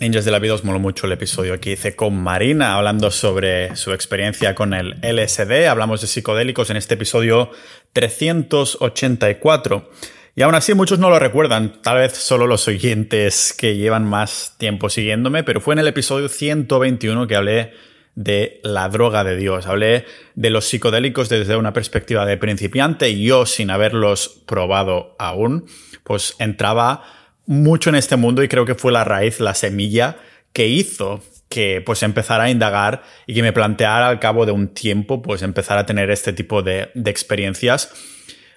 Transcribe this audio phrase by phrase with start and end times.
[0.00, 3.76] Ninjas de la Vida os moló mucho el episodio que hice con Marina hablando sobre
[3.76, 5.68] su experiencia con el LSD.
[5.68, 7.50] Hablamos de psicodélicos en este episodio
[7.92, 9.90] 384.
[10.36, 14.54] Y aún así muchos no lo recuerdan, tal vez solo los oyentes que llevan más
[14.56, 17.74] tiempo siguiéndome, pero fue en el episodio 121 que hablé
[18.14, 19.66] de la droga de Dios.
[19.66, 25.66] Hablé de los psicodélicos desde una perspectiva de principiante y yo sin haberlos probado aún,
[26.04, 30.16] pues entraba mucho en este mundo y creo que fue la raíz, la semilla
[30.52, 34.68] que hizo que pues empezara a indagar y que me planteara al cabo de un
[34.68, 37.92] tiempo pues empezar a tener este tipo de, de experiencias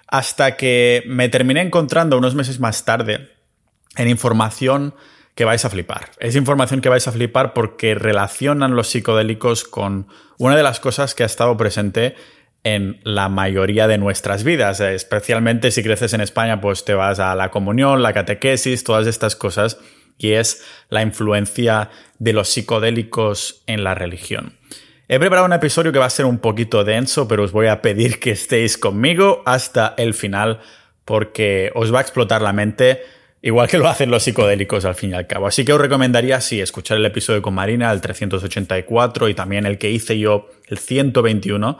[0.07, 3.29] hasta que me terminé encontrando unos meses más tarde
[3.95, 4.93] en información
[5.35, 6.11] que vais a flipar.
[6.19, 11.15] Es información que vais a flipar porque relacionan los psicodélicos con una de las cosas
[11.15, 12.15] que ha estado presente
[12.63, 17.19] en la mayoría de nuestras vidas, eh, especialmente si creces en España, pues te vas
[17.19, 19.79] a la comunión, la catequesis, todas estas cosas,
[20.17, 21.89] y es la influencia
[22.19, 24.57] de los psicodélicos en la religión.
[25.09, 27.81] He preparado un episodio que va a ser un poquito denso, pero os voy a
[27.81, 30.61] pedir que estéis conmigo hasta el final
[31.03, 33.01] porque os va a explotar la mente,
[33.41, 35.47] igual que lo hacen los psicodélicos al fin y al cabo.
[35.47, 39.77] Así que os recomendaría, sí, escuchar el episodio con Marina, el 384, y también el
[39.77, 41.79] que hice yo, el 121, Ah,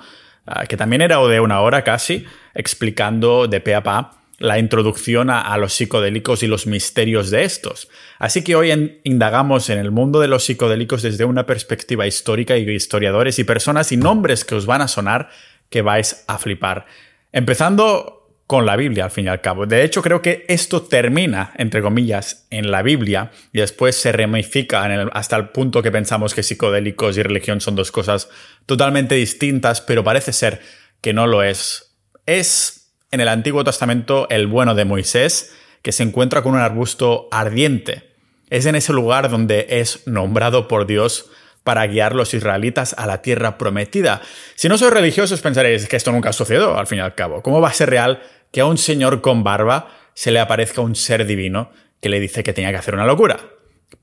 [0.67, 5.55] que también era de una hora casi, explicando de pe a pa la introducción a,
[5.57, 7.87] los psicodélicos y los misterios de estos.
[8.19, 12.69] Así que hoy indagamos en el mundo de los psicodélicos desde una perspectiva histórica y
[12.69, 15.29] historiadores y personas y nombres que os van a sonar
[15.69, 16.85] que vais a flipar.
[17.31, 19.65] Empezando con la Biblia, al fin y al cabo.
[19.65, 24.83] De hecho, creo que esto termina, entre comillas, en la Biblia y después se ramifica
[25.13, 28.29] hasta el punto que pensamos que psicodélicos y religión son dos cosas
[28.65, 30.61] totalmente distintas, pero parece ser
[31.01, 31.95] que no lo es.
[32.25, 37.27] Es en el Antiguo Testamento el bueno de Moisés, que se encuentra con un arbusto
[37.31, 38.13] ardiente.
[38.49, 41.29] Es en ese lugar donde es nombrado por Dios
[41.63, 44.21] para guiar los israelitas a la tierra prometida.
[44.55, 47.41] Si no sois religiosos pensaréis que esto nunca sucedió, al fin y al cabo.
[47.41, 48.21] ¿Cómo va a ser real
[48.51, 51.71] que a un señor con barba se le aparezca un ser divino
[52.01, 53.39] que le dice que tenía que hacer una locura?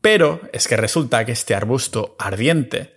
[0.01, 2.97] Pero es que resulta que este arbusto ardiente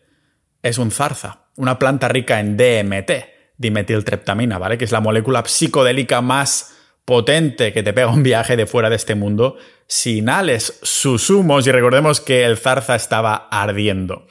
[0.62, 3.12] es un zarza, una planta rica en DMT,
[3.58, 4.78] dimetiltreptamina, ¿vale?
[4.78, 6.73] Que es la molécula psicodélica más
[7.06, 11.68] potente que te pega un viaje de fuera de este mundo si inhales sus humos
[11.68, 14.26] y recordemos que el zarza estaba ardiendo.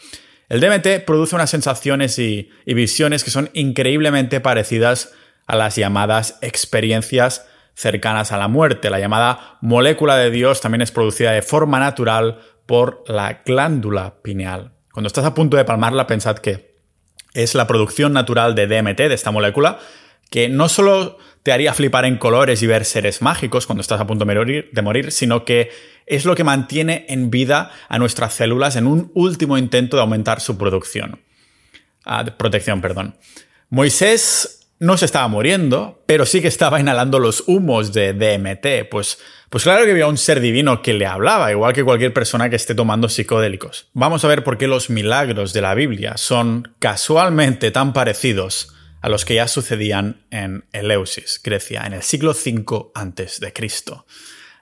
[0.49, 5.13] El DMT produce unas sensaciones y, visiones que son increíblemente parecidas
[5.47, 8.91] a las llamadas experiencias cercanas a la muerte.
[8.91, 14.73] La llamada molécula de Dios también es producida de forma natural por la glándula pineal.
[14.93, 16.77] Cuando estás a punto de palmarla, pensad que
[17.33, 19.79] es la producción natural de DMT, de esta molécula,
[20.31, 24.07] que no solo te haría flipar en colores y ver seres mágicos cuando estás a
[24.07, 25.71] punto de morir, sino que
[26.07, 30.41] es lo que mantiene en vida a nuestras células en un último intento de aumentar
[30.41, 31.21] su producción.
[32.05, 33.17] Ah, protección, perdón.
[33.71, 38.89] Moisés no se estaba muriendo, pero sí que estaba inhalando los humos de DMT.
[38.91, 42.51] Pues, pues claro que había un ser divino que le hablaba, igual que cualquier persona
[42.51, 43.89] que esté tomando psicodélicos.
[43.93, 49.09] Vamos a ver por qué los milagros de la Biblia son casualmente tan parecidos a
[49.09, 53.53] los que ya sucedían en Eleusis, Grecia, en el siglo V a.C.,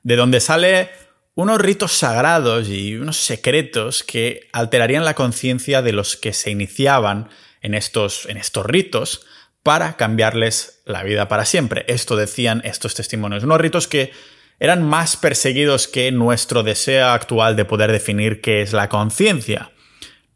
[0.02, 0.90] de donde sale
[1.34, 7.28] unos ritos sagrados y unos secretos que alterarían la conciencia de los que se iniciaban
[7.60, 9.26] en estos, en estos ritos
[9.62, 11.84] para cambiarles la vida para siempre.
[11.86, 14.10] Esto decían estos testimonios, unos ritos que
[14.58, 19.72] eran más perseguidos que nuestro deseo actual de poder definir qué es la conciencia.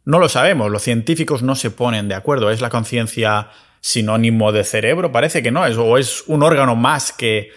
[0.04, 2.50] No lo sabemos, los científicos no se ponen de acuerdo.
[2.50, 3.48] ¿Es la conciencia
[3.84, 5.12] sinónimo de cerebro?
[5.12, 7.50] Parece que no, es, o es un órgano más que,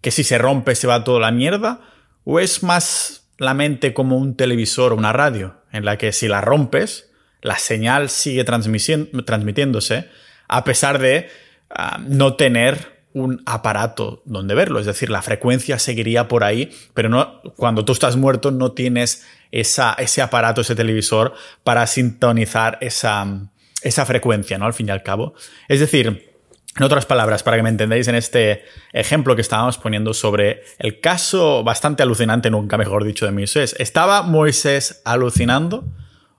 [0.00, 1.80] que si se rompe se va toda la mierda,
[2.22, 6.28] o es más la mente como un televisor o una radio, en la que si
[6.28, 7.10] la rompes,
[7.40, 10.08] la señal sigue transmitiéndose
[10.46, 11.28] a pesar de
[11.70, 17.08] ah, no tener un aparato donde verlo, es decir, la frecuencia seguiría por ahí, pero
[17.08, 23.50] no, cuando tú estás muerto no tienes esa, ese aparato, ese televisor para sintonizar esa,
[23.82, 24.66] esa frecuencia, ¿no?
[24.66, 25.34] Al fin y al cabo.
[25.68, 26.32] Es decir,
[26.76, 31.00] en otras palabras, para que me entendáis en este ejemplo que estábamos poniendo sobre el
[31.00, 33.76] caso bastante alucinante, nunca mejor dicho, de Moisés.
[33.78, 35.84] ¿Estaba Moisés alucinando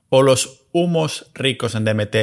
[0.10, 2.16] o los humos ricos en DMT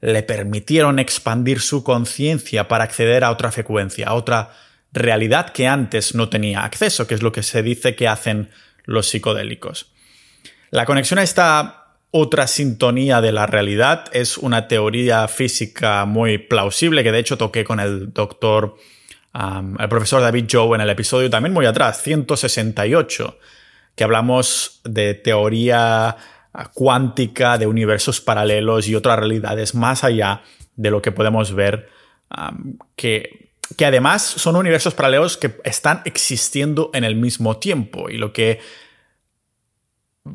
[0.00, 4.52] le permitieron expandir su conciencia para acceder a otra frecuencia, a otra
[4.92, 8.50] realidad que antes no tenía acceso, que es lo que se dice que hacen
[8.84, 9.92] los psicodélicos?
[10.70, 11.77] La conexión a esta
[12.10, 14.06] otra sintonía de la realidad.
[14.12, 18.76] Es una teoría física muy plausible que de hecho toqué con el doctor,
[19.34, 23.38] el profesor David Joe en el episodio también muy atrás, 168,
[23.94, 26.16] que hablamos de teoría
[26.74, 30.42] cuántica, de universos paralelos y otras realidades más allá
[30.76, 31.88] de lo que podemos ver,
[32.96, 38.08] que, que además son universos paralelos que están existiendo en el mismo tiempo.
[38.10, 38.60] Y lo que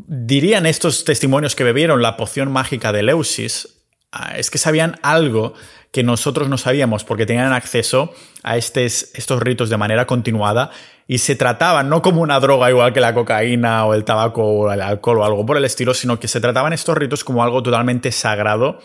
[0.08, 5.54] dirían estos testimonios que bebieron la poción mágica de Leusis ah, es que sabían algo
[5.94, 10.72] que nosotros no sabíamos porque tenían acceso a estos ritos de manera continuada
[11.08, 14.72] y se trataban no como una droga igual que la cocaína o el tabaco o
[14.72, 17.62] el alcohol o algo por el estilo, sino que se trataban estos ritos como algo
[17.62, 18.80] totalmente sagrado,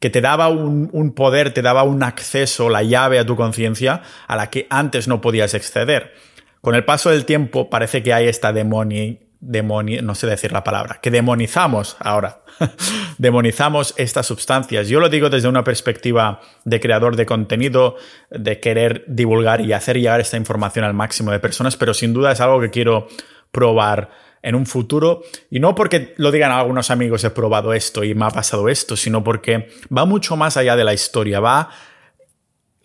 [0.00, 4.36] que te daba un, poder, te daba un acceso, la llave a tu conciencia a
[4.36, 6.12] la que antes no podías acceder.
[6.60, 11.00] Con el paso del tiempo parece que hay esta demonia no sé decir la palabra,
[11.02, 12.42] que demonizamos ahora,
[13.18, 14.88] demonizamos estas sustancias.
[14.88, 17.96] Yo lo digo desde una perspectiva de creador de contenido,
[18.30, 22.32] de querer divulgar y hacer llegar esta información al máximo de personas, pero sin duda
[22.32, 23.08] es algo que quiero
[23.50, 24.10] probar
[24.42, 25.22] en un futuro.
[25.50, 28.96] Y no porque lo digan algunos amigos, he probado esto y me ha pasado esto,
[28.96, 31.40] sino porque va mucho más allá de la historia.
[31.40, 31.70] Va.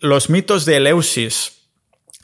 [0.00, 1.55] Los mitos de Eleusis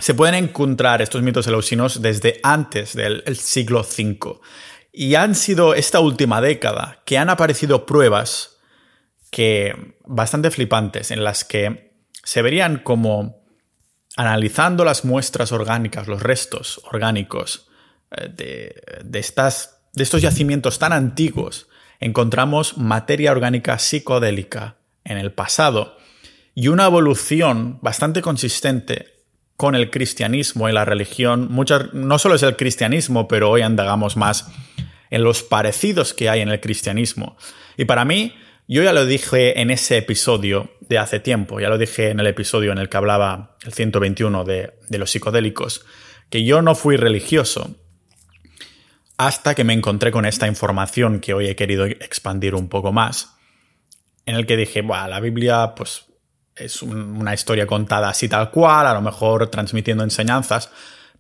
[0.03, 4.41] se pueden encontrar estos mitos eleusinos desde antes del siglo V.
[4.93, 8.59] Y han sido esta última década que han aparecido pruebas
[9.31, 11.95] que bastante flipantes en las que
[12.25, 13.45] se verían como
[14.17, 17.69] analizando las muestras orgánicas, los restos orgánicos
[18.11, 21.69] eh, de, de, estas, de estos yacimientos tan antiguos,
[22.01, 25.97] encontramos materia orgánica psicodélica en el pasado
[26.57, 29.12] y una evolución bastante consistente
[29.63, 31.47] con el cristianismo y la religión.
[31.49, 34.51] Muchas, no solo es el cristianismo, pero hoy andagamos más
[35.09, 37.37] en los parecidos que hay en el cristianismo.
[37.77, 38.35] Y para mí,
[38.67, 42.27] yo ya lo dije en ese episodio de hace tiempo, ya lo dije en el
[42.27, 45.87] episodio en el que hablaba el 121 de, de los psicodélicos,
[46.29, 47.77] que yo no fui religioso
[49.17, 53.37] hasta que me encontré con esta información que hoy he querido expandir un poco más,
[54.27, 56.07] en el que dije, bueno, la Biblia, pues
[56.57, 60.71] es una historia contada así tal cual, a lo mejor transmitiendo enseñanzas,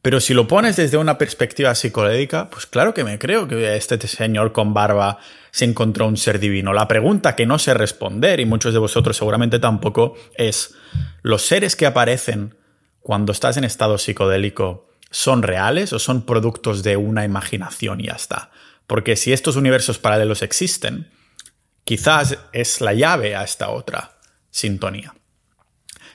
[0.02, 4.04] pero si lo pones desde una perspectiva psicodélica, pues claro que me creo que este
[4.08, 5.18] señor con barba
[5.52, 6.72] se encontró un ser divino.
[6.72, 10.74] La pregunta que no sé responder, y muchos de vosotros seguramente tampoco, es,
[11.22, 12.56] ¿los seres que aparecen
[13.00, 18.14] cuando estás en estado psicodélico son reales o son productos de una imaginación y ya
[18.14, 18.50] está?
[18.88, 21.12] Porque si estos universos paralelos existen,
[21.84, 24.18] quizás es la llave a esta otra
[24.50, 25.14] sintonía.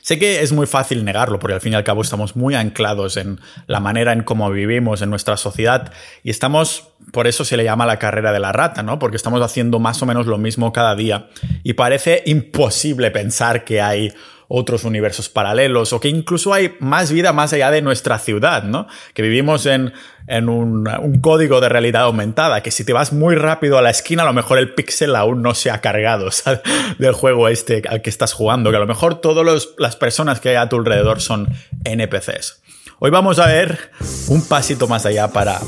[0.07, 3.17] Sé que es muy fácil negarlo, porque al fin y al cabo estamos muy anclados
[3.17, 5.91] en la manera en cómo vivimos en nuestra sociedad
[6.23, 8.99] y estamos, por eso se le llama la carrera de la rata, ¿no?
[8.99, 11.27] Porque estamos haciendo más o menos lo mismo cada día
[11.61, 14.13] y parece imposible pensar que hay
[14.47, 18.87] otros universos paralelos o que incluso hay más vida más allá de nuestra ciudad, ¿no?
[19.13, 19.93] Que vivimos en,
[20.27, 20.85] un,
[21.21, 24.33] código de realidad aumentada, que si te vas muy rápido a la esquina, a lo
[24.33, 26.29] mejor el píxel aún no se ha cargado
[26.99, 30.49] del juego este al que estás jugando, que a lo mejor todas las personas que
[30.49, 31.49] hay a tu alrededor son
[31.83, 32.61] NPCs.
[32.99, 33.91] Hoy vamos a ver
[34.27, 35.59] un pasito más allá para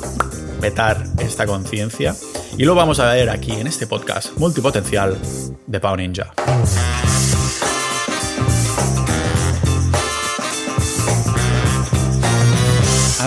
[0.59, 2.15] petar esta conciencia
[2.57, 5.17] y lo vamos a ver aquí en este podcast multipotencial
[5.67, 6.33] de Pau Ninja.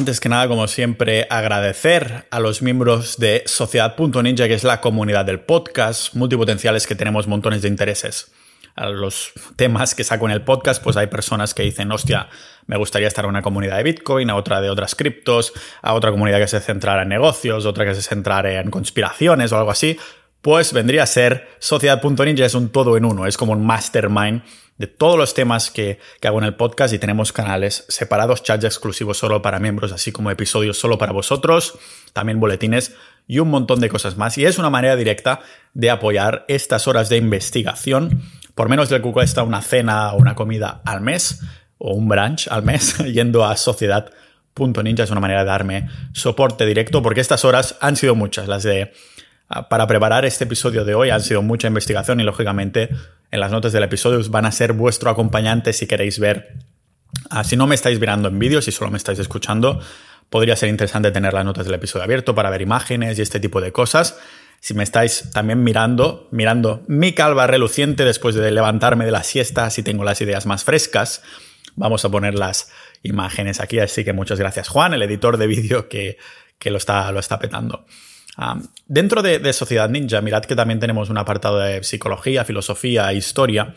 [0.03, 5.25] Antes que nada, como siempre, agradecer a los miembros de Sociedad.ninja, que es la comunidad
[5.25, 8.33] del podcast, multipotenciales que tenemos montones de intereses.
[8.75, 12.29] A los temas que saco en el podcast, pues hay personas que dicen, hostia,
[12.67, 16.11] me gustaría estar en una comunidad de Bitcoin, a otra de otras criptos, a otra
[16.11, 20.01] comunidad que se centrara en negocios, otra que se centrara en conspiraciones o algo así.
[20.41, 24.43] Pues vendría a ser Sociedad.ninja, es un todo en uno, es como un mastermind
[24.83, 29.17] de todos los temas que, hago en el podcast y tenemos canales separados, chats exclusivos
[29.17, 31.79] solo para miembros, así como episodios solo para vosotros,
[32.13, 32.93] también boletines
[33.29, 34.37] y un montón de cosas más.
[34.39, 35.39] Y es una manera directa
[35.73, 38.23] de apoyar estas horas de investigación.
[38.57, 41.41] Por menos de que cuesta una cena o una comida al mes
[41.79, 47.03] o un brunch al mes yendo a sociedad.ninja es una manera de darme soporte directo
[47.03, 48.93] porque estas horas han sido muchas, las de
[49.69, 52.89] para preparar este episodio de hoy han sido mucha investigación y lógicamente
[53.31, 56.59] en las notas del episodio van a ser vuestro acompañante si queréis ver.
[57.31, 59.81] Ah, si no me estáis mirando en vídeo, si solo me estáis escuchando,
[60.31, 63.61] podría ser interesante tener las notas del episodio abierto para ver imágenes y este tipo
[63.61, 64.19] de cosas.
[64.61, 69.69] Si me estáis también mirando, mirando mi calva reluciente después de levantarme de la siesta,
[69.71, 71.23] si tengo las ideas más frescas,
[71.75, 72.71] vamos a poner las
[73.03, 73.81] imágenes aquí.
[73.81, 76.17] Así que muchas gracias, Juan, el editor de vídeo que,
[76.59, 77.85] que lo, está, lo está petando
[78.87, 83.75] dentro de, Sociedad Ninja, mirad que también tenemos un apartado de psicología, filosofía e historia.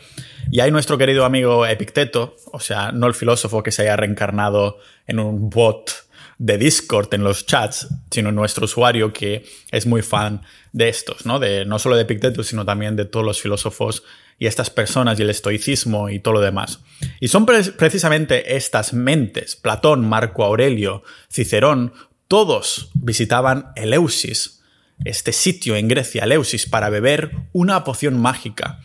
[0.50, 4.78] Y hay nuestro querido amigo Epicteto, o sea, no el filósofo que se haya reencarnado
[5.06, 6.06] en un bot
[6.38, 11.38] de Discord en los chats, sino nuestro usuario que es muy fan de estos, ¿no?
[11.38, 14.02] De, no solo de Epictetus, sino también de todos los filósofos
[14.38, 16.80] y estas personas y el estoicismo y todo lo demás.
[17.20, 21.94] Y son precisamente estas mentes, Platón, Marco Aurelio, Cicerón,
[22.28, 24.62] todos visitaban Eleusis,
[25.04, 28.80] este sitio en Grecia, Eleusis, para beber una poción mágica.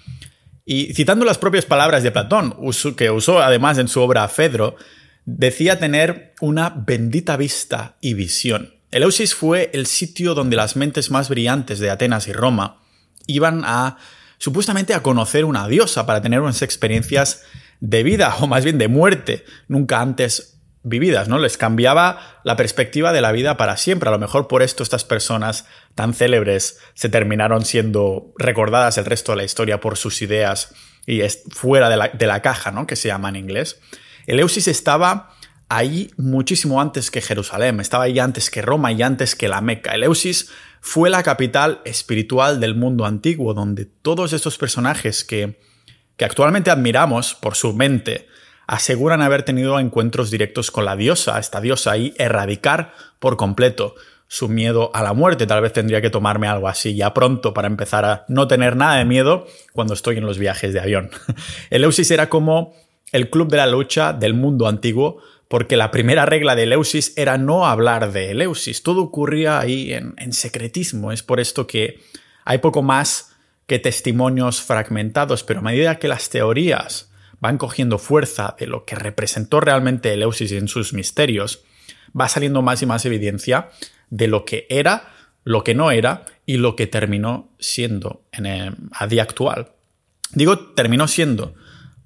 [0.66, 2.56] Y citando las propias palabras de Platón,
[2.96, 4.76] que usó además en su obra Fedro,
[5.26, 8.76] decía tener una bendita vista y visión.
[8.92, 12.82] Eleusis fue el sitio donde las mentes más brillantes de Atenas y Roma
[13.28, 13.98] iban a
[14.38, 17.44] supuestamente a conocer una diosa para tener unas experiencias
[17.80, 21.38] de vida o más bien de muerte nunca antes vividas, ¿no?
[21.38, 24.10] Les cambiaba la perspectiva de la vida para siempre.
[24.10, 29.32] A lo mejor por esto estas personas tan célebres se terminaron siendo recordadas el resto
[29.34, 30.74] de la historia por sus ideas
[31.06, 32.88] y fuera de la, de la caja, ¿no?
[32.88, 33.80] Que se llama en inglés.
[34.26, 35.36] Eleusis estaba
[35.70, 39.94] ahí muchísimo antes que Jerusalén, estaba ahí antes que Roma y antes que la Meca.
[39.94, 40.50] Eleusis
[40.82, 45.60] fue la capital espiritual del mundo antiguo, donde todos estos personajes que,
[46.18, 48.28] que actualmente admiramos por su mente,
[48.72, 53.96] aseguran haber tenido encuentros directos con la diosa, esta diosa, y erradicar por completo
[54.30, 55.46] su miedo a la muerte.
[55.46, 58.96] Tal vez tendría que tomarme algo así ya pronto para empezar a no tener nada
[58.96, 61.10] de miedo cuando estoy en los viajes de avión.
[61.70, 62.74] Eleusis era como
[63.12, 65.18] el club de la lucha del mundo antiguo,
[65.50, 68.84] porque la primera regla de Eleusis era no hablar de Eleusis.
[68.84, 71.12] Todo ocurría ahí en, en secretismo.
[71.12, 72.00] Es por esto que
[72.46, 73.36] hay poco más
[73.68, 77.11] que testimonios fragmentados, pero a medida que las teorías
[77.42, 81.64] van cogiendo fuerza de lo que representó realmente Eleusis en sus misterios,
[82.18, 83.70] va saliendo más y más evidencia
[84.10, 85.12] de lo que era,
[85.44, 88.46] lo que no era y lo que terminó siendo en
[88.94, 89.72] a día actual.
[90.34, 91.56] Digo terminó siendo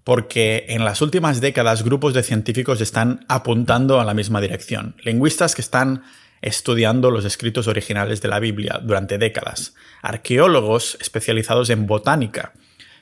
[0.05, 4.95] porque en las últimas décadas grupos de científicos están apuntando a la misma dirección.
[5.03, 6.03] Lingüistas que están
[6.41, 9.73] estudiando los escritos originales de la Biblia durante décadas.
[10.01, 12.53] Arqueólogos especializados en botánica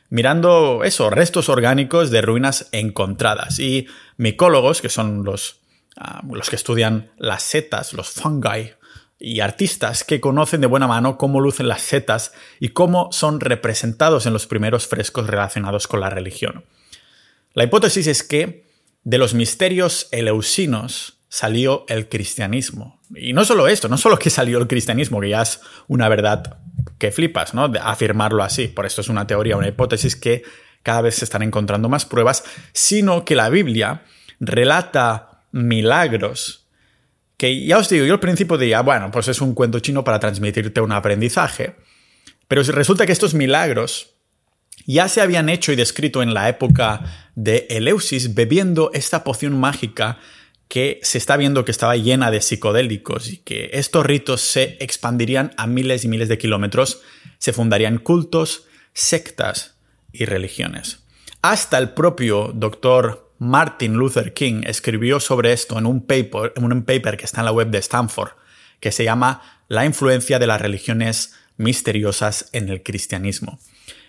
[0.09, 3.59] mirando eso, restos orgánicos de ruinas encontradas.
[3.59, 5.61] Y micólogos, que son los,
[5.97, 8.71] ah, los que estudian las setas, los fungi,
[9.19, 14.25] y artistas que conocen de buena mano cómo lucen las setas y cómo son representados
[14.25, 16.65] en los primeros frescos relacionados con la religión.
[17.53, 18.67] La hipótesis es que
[19.05, 23.01] de los misterios eleusinos salió el cristianismo.
[23.15, 26.59] Y no solo esto, no solo que salió el cristianismo, que ya es una verdad
[26.99, 27.69] que flipas, ¿no?
[27.69, 28.67] De afirmarlo así.
[28.67, 30.43] Por esto es una teoría, una hipótesis que
[30.83, 34.03] cada vez se están encontrando más pruebas, sino que la Biblia
[34.39, 36.67] relata milagros
[37.35, 40.19] que ya os digo, yo al principio diría, bueno, pues es un cuento chino para
[40.19, 41.75] transmitirte un aprendizaje,
[42.47, 44.11] pero resulta que estos milagros
[44.85, 50.19] ya se habían hecho y descrito en la época de Eleusis bebiendo esta poción mágica
[50.73, 55.53] que se está viendo que estaba llena de psicodélicos y que estos ritos se expandirían
[55.55, 57.03] a miles y miles de kilómetros,
[57.37, 59.75] se fundarían cultos, sectas
[60.11, 61.03] y religiones.
[61.43, 66.81] Hasta el propio doctor Martin Luther King escribió sobre esto en un paper, en un
[66.81, 68.31] paper que está en la web de Stanford,
[68.79, 73.59] que se llama La influencia de las religiones misteriosas en el cristianismo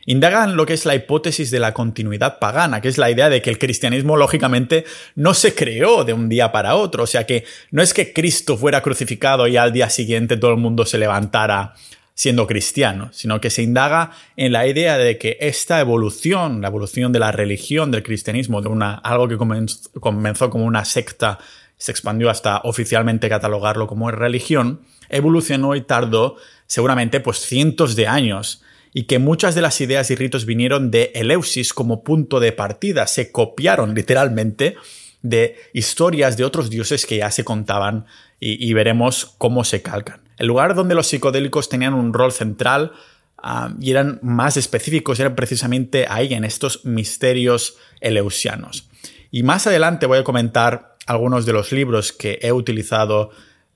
[0.07, 3.43] indagan lo que es la hipótesis de la continuidad pagana, que es la idea de
[3.43, 4.85] que el cristianismo lógicamente
[5.15, 8.57] no se creó de un día para otro, o sea que no es que Cristo
[8.57, 11.75] fuera crucificado y al día siguiente todo el mundo se levantara
[12.15, 17.13] siendo cristiano, sino que se indaga en la idea de que esta evolución, la evolución
[17.13, 21.39] de la religión del cristianismo, de una, algo que comenzó, como una secta,
[21.77, 28.63] se expandió hasta oficialmente catalogarlo como religión, evolucionó y tardó seguramente pues cientos de años
[28.97, 33.09] y que muchas de las ideas y ritos vinieron de Eleusis como punto de partida,
[33.09, 34.77] se copiaron literalmente
[35.21, 38.07] de historias de otros dioses que ya se contaban
[38.39, 40.21] y, veremos cómo se calcan.
[40.37, 42.93] El lugar donde los psicodélicos tenían un rol central
[43.39, 48.91] ah, y eran más específicos eran precisamente ahí, en estos misterios eleusianos.
[49.31, 53.31] Y más adelante voy a comentar algunos de los libros que he utilizado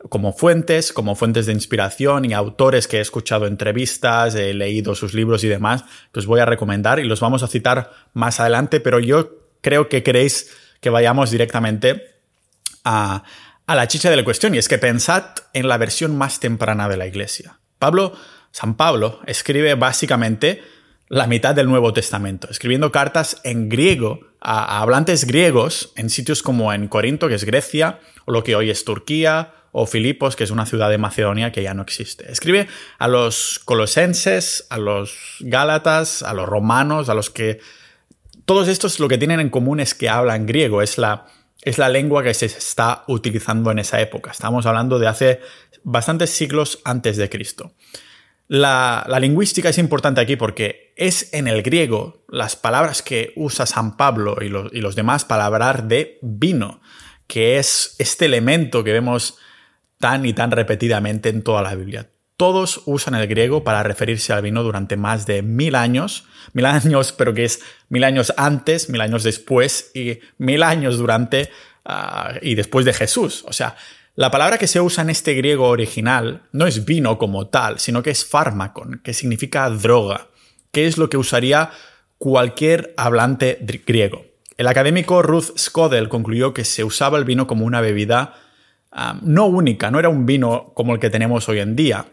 [0.09, 5.12] como fuentes, como fuentes de inspiración y autores que he escuchado entrevistas, he leído sus
[5.12, 8.81] libros y demás, que os voy a recomendar y los vamos a citar más adelante,
[8.81, 12.14] pero yo creo que queréis que vayamos directamente
[12.85, 13.25] a,
[13.67, 16.88] a la chicha de la cuestión y es que pensad en la versión más temprana
[16.88, 17.59] de la iglesia.
[17.81, 18.12] Pablo,
[18.52, 20.62] San Pablo, escribe básicamente
[21.09, 26.43] la mitad del Nuevo Testamento, escribiendo cartas en griego a, a hablantes griegos en sitios
[26.43, 30.45] como en Corinto, que es Grecia, o lo que hoy es Turquía, o Filipos, que
[30.45, 32.31] es una ciudad de Macedonia que ya no existe.
[32.31, 37.61] Escribe a los colosenses, a los gálatas, a los romanos, a los que...
[38.45, 41.27] Todos estos lo que tienen en común es que hablan griego, es la,
[41.63, 44.31] es la lengua que se está utilizando en esa época.
[44.31, 45.41] Estamos hablando de hace
[45.83, 47.75] bastantes siglos antes de Cristo.
[48.49, 53.99] La, lingüística es importante aquí porque es en el griego las palabras que usa San
[53.99, 56.81] Pablo y y los demás para hablar de vino,
[57.27, 59.37] que es este elemento que vemos
[59.99, 62.09] tan y tan repetidamente en toda la Biblia.
[62.37, 67.12] Todos usan el griego para referirse al vino durante más de mil años, mil años,
[67.12, 71.50] pero que es mil años antes, mil años después y mil años durante
[71.85, 73.45] ah, y después de Jesús.
[73.49, 73.76] O sea,
[74.14, 78.02] la palabra que se usa en este griego original no es vino como tal, sino
[78.02, 80.28] que es fármacon, que significa droga,
[80.71, 81.71] que es lo que usaría
[82.19, 84.26] cualquier hablante griego.
[84.57, 88.35] El académico Ruth Skodel concluyó que se usaba el vino como una bebida
[88.99, 92.07] ah, no única, no era un vino como el que tenemos hoy en día,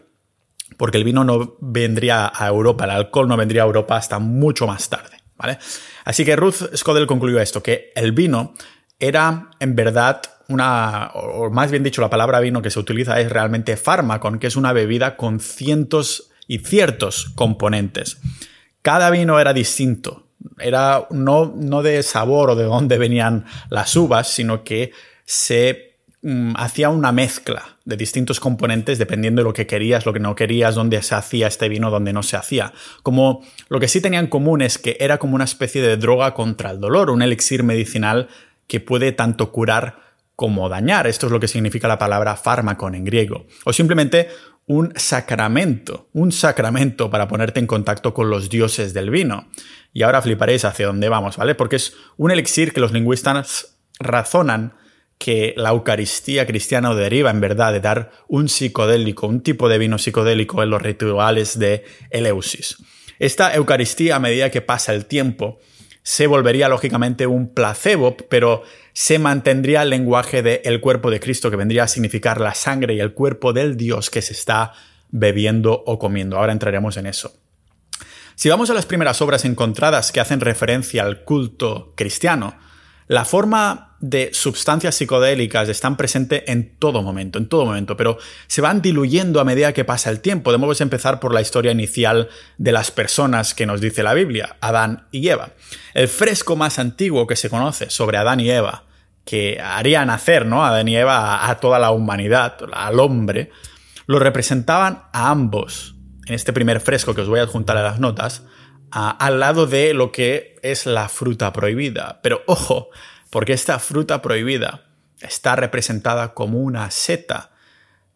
[0.76, 4.66] porque el vino no vendría a Europa, el alcohol no vendría a Europa hasta mucho
[4.66, 5.58] más tarde, ¿vale?
[6.04, 8.54] Así que Ruth Skodel concluyó esto, que el vino
[8.98, 13.30] era en verdad una, o más bien dicho, la palabra vino que se utiliza es
[13.30, 18.18] realmente fármaco, que es una bebida con cientos y ciertos componentes.
[18.82, 20.28] Cada vino era distinto,
[20.58, 24.92] era no, no de sabor o de dónde venían las uvas, sino que
[25.24, 25.85] se
[26.56, 30.74] hacía una mezcla de distintos componentes dependiendo de lo que querías, lo que no querías,
[30.74, 32.72] dónde se hacía este vino, dónde no se hacía.
[33.02, 36.34] Como lo que sí tenían en común es que era como una especie de droga
[36.34, 38.28] contra el dolor, un elixir medicinal
[38.66, 40.00] que puede tanto curar
[40.34, 41.06] como dañar.
[41.06, 43.46] Esto es lo que significa la palabra fármaco en griego.
[43.64, 44.28] O simplemente
[44.66, 49.48] un sacramento, un sacramento para ponerte en contacto con los dioses del vino.
[49.92, 51.54] Y ahora fliparéis hacia dónde vamos, ¿vale?
[51.54, 54.74] Porque es un elixir que los lingüistas razonan
[55.18, 59.98] que la Eucaristía cristiana deriva en verdad de dar un psicodélico, un tipo de vino
[59.98, 62.76] psicodélico en los rituales de Eleusis.
[63.18, 65.58] Esta Eucaristía a medida que pasa el tiempo
[66.02, 71.50] se volvería lógicamente un placebo, pero se mantendría el lenguaje del el cuerpo de Cristo,
[71.50, 74.72] que vendría a significar la sangre y el cuerpo del Dios que se está
[75.10, 76.36] bebiendo o comiendo.
[76.36, 77.32] Ahora entraremos en eso.
[78.36, 82.56] Si vamos a las primeras obras encontradas que hacen referencia al culto cristiano,
[83.08, 88.60] la forma de sustancias psicodélicas están presentes en todo momento, en todo momento, pero se
[88.60, 90.52] van diluyendo a medida que pasa el tiempo.
[90.52, 95.08] Debemos empezar por la historia inicial de las personas que nos dice la Biblia, Adán
[95.10, 95.50] y Eva.
[95.92, 98.84] El fresco más antiguo que se conoce sobre Adán y Eva,
[99.24, 100.64] que haría nacer ¿no?
[100.64, 103.50] Adán y Eva a, toda la humanidad, al hombre,
[104.06, 107.98] lo representaban a ambos en este primer fresco que os voy a adjuntar a las
[107.98, 108.44] notas,
[108.92, 112.20] al lado de lo que es la fruta prohibida.
[112.22, 112.88] Pero ojo,
[113.36, 114.86] porque esta fruta prohibida
[115.20, 117.50] está representada como una seta,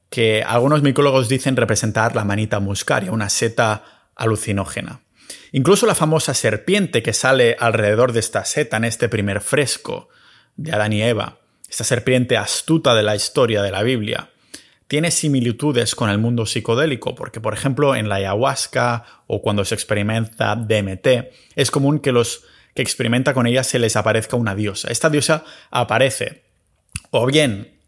[0.09, 5.03] que algunos micólogos dicen representar la manita muscaria, una seta alucinógena.
[5.53, 10.09] Incluso la famosa serpiente que sale alrededor de esta seta en este primer fresco
[10.57, 14.31] de Adán y Eva, esta serpiente astuta de la historia de la Biblia,
[14.89, 19.75] tiene similitudes con el mundo psicodélico, porque por ejemplo en la ayahuasca o cuando se
[19.75, 21.07] experimenta DMT,
[21.57, 24.89] es común que los que experimenta con ella se les aparezca una diosa.
[24.89, 26.45] Esta diosa aparece
[27.11, 27.79] o bien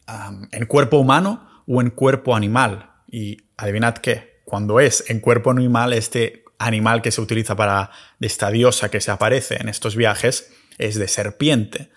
[0.53, 2.91] en cuerpo humano o en cuerpo animal.
[3.11, 8.27] Y adivinad qué, cuando es en cuerpo animal, este animal que se utiliza para de
[8.27, 11.91] esta diosa que se aparece en estos viajes es de serpiente.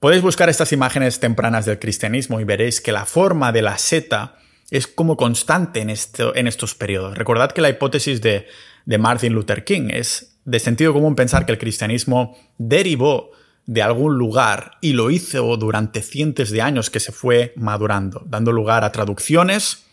[0.00, 4.38] Podéis buscar estas imágenes tempranas del cristianismo y veréis que la forma de la seta
[4.70, 7.16] es como constante en, en estos periodos.
[7.16, 8.48] Recordad que la hipótesis de,
[8.84, 13.30] de Martin Luther King es de sentido común pensar que el cristianismo derivó
[13.66, 18.52] de algún lugar y lo hizo durante cientos de años que se fue madurando, dando
[18.52, 19.84] lugar a traducciones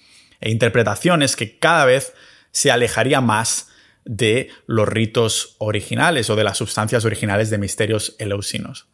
[0.41, 2.13] e interpretaciones que cada vez
[2.51, 3.69] se alejaría más
[4.05, 8.87] de los ritos originales o de las sustancias originales de misterios eleusinos.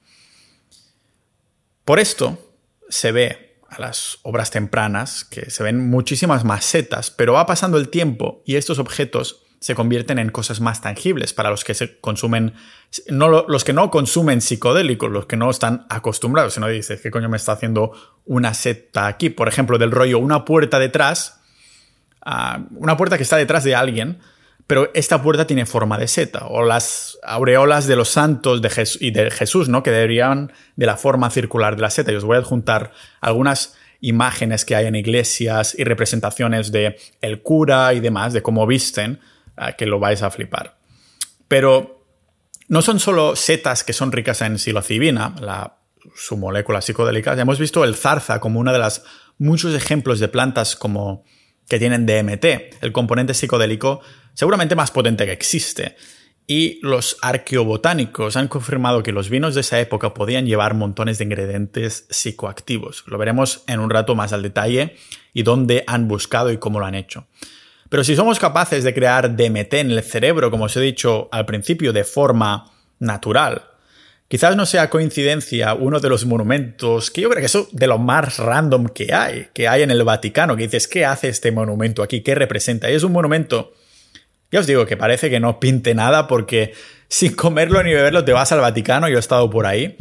[1.86, 2.54] Por esto
[2.90, 7.90] se ve a las obras tempranas que se ven muchísimas macetas, pero va pasando el
[7.90, 12.54] tiempo y estos objetos se convierten en cosas más tangibles para los que se consumen,
[13.10, 17.10] no, los que no consumen psicodélicos, los que no están acostumbrados, si no dices, ¿qué
[17.10, 17.92] coño me está haciendo
[18.26, 19.32] una seta aquí?
[19.32, 21.42] Por ejemplo, del rollo, una puerta detrás,
[22.22, 24.20] ah, una puerta que está detrás de alguien,
[24.68, 29.10] pero esta puerta tiene forma de seta, o las aureolas de los santos de y
[29.10, 29.82] de Jesús, ¿no?
[29.82, 32.12] Que deberían de la forma circular de la seta.
[32.12, 37.42] Y os voy a adjuntar algunas imágenes que hay en iglesias y representaciones de el
[37.42, 39.20] cura y demás, de cómo visten,
[39.78, 40.78] que lo vais a flipar.
[41.48, 42.06] Pero
[42.68, 45.78] no son solo setas que son ricas en psilocibina, la,
[46.16, 47.34] su molécula psicodélica.
[47.40, 49.04] hemos visto el zarza como una de las
[49.38, 51.24] muchos ejemplos de plantas como
[51.68, 54.02] que tienen DMT, el componente psicodélico
[54.34, 55.96] seguramente más potente que existe.
[56.48, 61.24] y los arqueobotánicos han confirmado que los vinos de esa época podían llevar montones de
[61.24, 63.04] ingredientes psicoactivos.
[63.08, 64.96] Lo veremos en un rato más al detalle
[65.34, 67.26] y dónde han buscado y cómo lo han hecho.
[67.90, 71.46] Pero si somos capaces de crear DMT en el cerebro, como os he dicho al
[71.46, 73.64] principio, de forma natural,
[74.28, 77.98] quizás no sea coincidencia uno de los monumentos que yo creo que es de lo
[77.98, 82.02] más random que hay, que hay en el Vaticano, que dices, ¿qué hace este monumento
[82.02, 82.22] aquí?
[82.22, 82.90] ¿Qué representa?
[82.90, 83.74] Y es un monumento
[84.52, 86.74] ya os digo que parece que no pinte nada porque
[87.08, 89.98] sin comerlo ni beberlo te vas al Vaticano, yo he estado por ahí,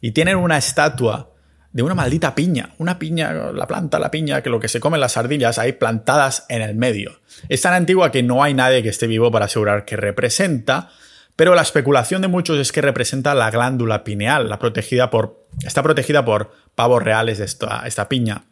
[0.00, 1.32] y tienen una estatua
[1.76, 4.98] de una maldita piña, una piña, la planta, la piña, que lo que se comen
[4.98, 7.20] las ardillas, ahí plantadas en el medio.
[7.50, 10.88] Es tan antigua que no hay nadie que esté vivo para asegurar que representa,
[11.36, 15.82] pero la especulación de muchos es que representa la glándula pineal, la protegida por, está
[15.82, 18.44] protegida por pavos reales de esta, esta piña,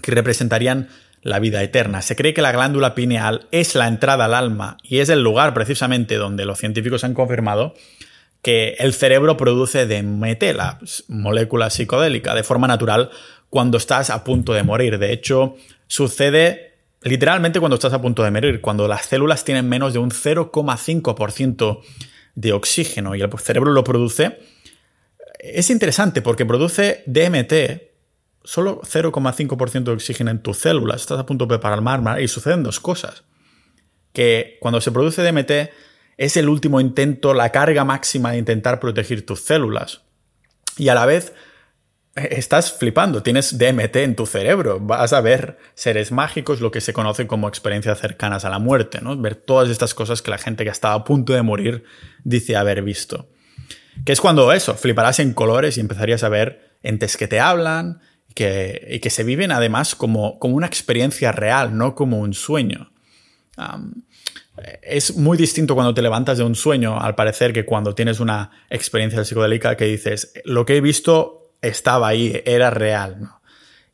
[0.00, 0.88] que representarían
[1.20, 2.00] la vida eterna.
[2.00, 5.52] Se cree que la glándula pineal es la entrada al alma y es el lugar
[5.52, 7.74] precisamente donde los científicos han confirmado
[8.42, 13.10] que el cerebro produce DMT, la molécula psicodélica, de forma natural
[13.48, 14.98] cuando estás a punto de morir.
[14.98, 15.54] De hecho,
[15.86, 20.10] sucede literalmente cuando estás a punto de morir, cuando las células tienen menos de un
[20.10, 21.80] 0,5%
[22.34, 24.38] de oxígeno y el cerebro lo produce.
[25.38, 27.92] Es interesante porque produce DMT,
[28.42, 32.64] solo 0,5% de oxígeno en tus células, estás a punto de preparar mar y suceden
[32.64, 33.22] dos cosas.
[34.12, 35.70] Que cuando se produce DMT
[36.22, 40.02] es el último intento, la carga máxima de intentar proteger tus células.
[40.78, 41.32] Y a la vez
[42.14, 46.80] eh, estás flipando, tienes DMT en tu cerebro, vas a ver seres mágicos, lo que
[46.80, 49.16] se conoce como experiencias cercanas a la muerte, ¿no?
[49.16, 51.82] Ver todas estas cosas que la gente que estaba a punto de morir
[52.22, 53.28] dice haber visto.
[54.04, 58.00] Que es cuando eso, fliparás en colores y empezarías a ver entes que te hablan,
[58.36, 62.92] que, y que se viven además como, como, una experiencia real, no como un sueño.
[64.82, 68.50] Es muy distinto cuando te levantas de un sueño, al parecer, que cuando tienes una
[68.70, 73.30] experiencia psicodélica que dices, lo que he visto estaba ahí, era real.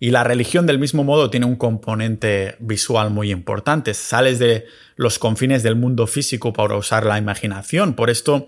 [0.00, 3.94] Y la religión del mismo modo tiene un componente visual muy importante.
[3.94, 4.66] Sales de
[4.96, 7.94] los confines del mundo físico para usar la imaginación.
[7.94, 8.46] Por esto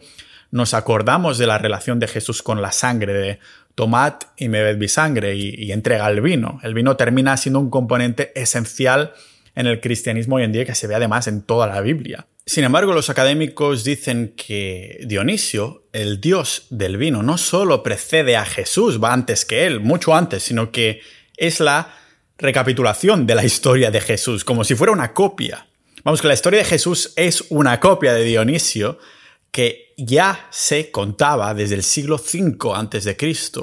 [0.52, 3.38] nos acordamos de la relación de Jesús con la sangre, de
[3.74, 6.60] tomad y bebed mi sangre y, entrega el vino.
[6.62, 9.12] El vino termina siendo un componente esencial
[9.60, 12.26] en el cristianismo hoy en día que se ve además en toda la Biblia.
[12.46, 18.44] Sin embargo, los académicos dicen que Dionisio, el dios del vino, no solo precede a
[18.44, 21.00] Jesús, va antes que él, mucho antes, sino que
[21.36, 21.94] es la
[22.38, 25.68] recapitulación de la historia de Jesús, como si fuera una copia.
[26.02, 28.98] Vamos, que la historia de Jesús es una copia de Dionisio,
[29.52, 33.16] que ya se contaba desde el siglo V a.C.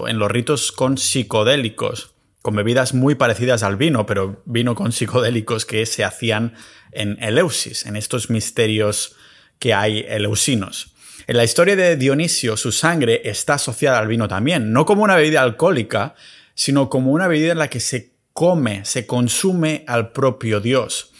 [0.07, 2.13] en los ritos con psicodélicos,
[2.47, 6.53] con bebidas muy parecidas al vino, pero vino con psicodélicos que se hacían
[6.93, 9.17] en Eleusis, en estos misterios
[9.60, 10.95] que hay eleusinos.
[11.27, 15.17] En la historia de Dionisio, su sangre está asociada al vino también, no como una
[15.17, 16.15] bebida alcohólica,
[16.55, 21.12] sino como una bebida en la que se come, se consume al propio Dios.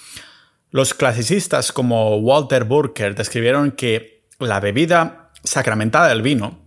[0.72, 6.67] Los clasicistas como Walter Burker describieron que la bebida sacramentada del vino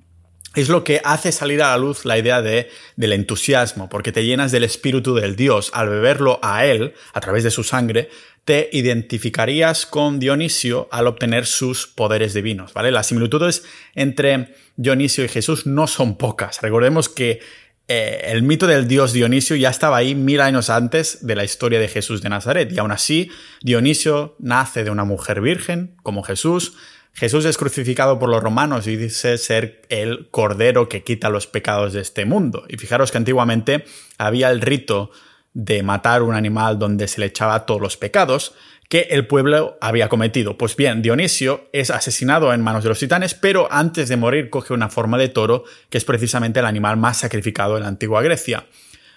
[0.54, 4.24] es lo que hace salir a la luz la idea de, del entusiasmo, porque te
[4.24, 5.70] llenas del espíritu del Dios.
[5.74, 8.08] Al beberlo a Él, a través de su sangre,
[8.44, 12.90] te identificarías con Dionisio al obtener sus poderes divinos, ¿vale?
[12.90, 16.60] Las similitudes entre Dionisio y Jesús no son pocas.
[16.62, 17.40] Recordemos que
[17.86, 21.80] eh, el mito del dios Dionisio ya estaba ahí mil años antes de la historia
[21.80, 23.30] de Jesús de Nazaret, y aún así
[23.62, 26.74] Dionisio nace de una mujer virgen, como Jesús,
[27.12, 31.92] Jesús es crucificado por los romanos y dice ser el cordero que quita los pecados
[31.92, 32.64] de este mundo.
[32.68, 33.84] Y fijaros que antiguamente
[34.16, 35.10] había el rito
[35.52, 38.54] de matar un animal donde se le echaba todos los pecados
[38.88, 40.58] que el pueblo había cometido.
[40.58, 44.74] Pues bien, Dionisio es asesinado en manos de los titanes, pero antes de morir coge
[44.74, 48.66] una forma de toro, que es precisamente el animal más sacrificado en la antigua Grecia.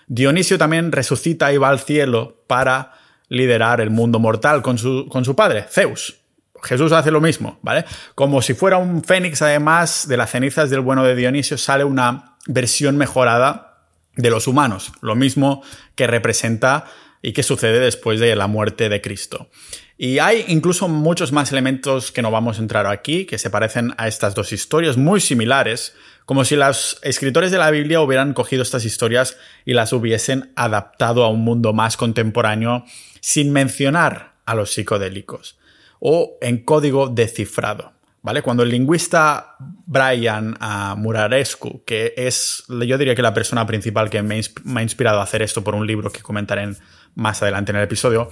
[0.08, 2.94] Dionisio también resucita y va al cielo para
[3.30, 6.23] liderar el mundo mortal con su, con su padre, Zeus.
[6.64, 7.86] Jesús hace lo mismo, ¿vale?
[8.16, 12.38] Como si fuera un fénix, además de las cenizas del bueno de Dionisio, sale una
[12.48, 13.78] versión mejorada
[14.16, 15.64] de los humanos, lo mismo
[15.96, 16.86] que representa
[17.22, 19.50] y que sucede después de la muerte de Cristo.
[19.98, 23.94] Y hay incluso muchos más elementos que no vamos a entrar aquí, que se parecen
[23.98, 25.96] a estas dos historias, muy similares,
[26.26, 31.24] como si los escritores de la Biblia hubieran cogido estas historias y las hubiesen adaptado
[31.24, 32.86] a un mundo más contemporáneo
[33.20, 35.58] sin mencionar a los psicodélicos
[36.06, 37.94] o en código descifrado.
[38.22, 38.42] ¿Vale?
[38.42, 44.22] Cuando el lingüista Brian uh, Murarescu, que es, yo diría que la persona principal que
[44.22, 46.70] me, ha inspirado a hacer esto por un libro que comentaré
[47.16, 48.30] más adelante en el episodio,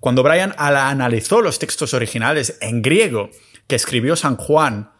[0.00, 3.30] cuando Brian analizó los textos originales en griego,
[3.68, 4.90] que escribió San Juan,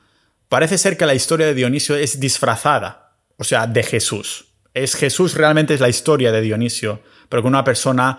[0.48, 4.46] parece ser que la historia de Dionisio es disfrazada, o sea, de Jesús.
[4.74, 8.18] Es Jesús realmente es la historia de Dionisio, pero con una persona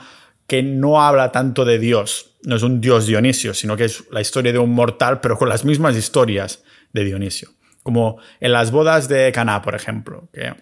[0.51, 4.19] que no habla tanto de Dios, no es un dios Dionisio, sino que es la
[4.19, 6.61] historia de un mortal, pero con las mismas historias
[6.91, 7.51] de Dionisio.
[7.83, 10.53] Como en las bodas de Caná, por ejemplo, que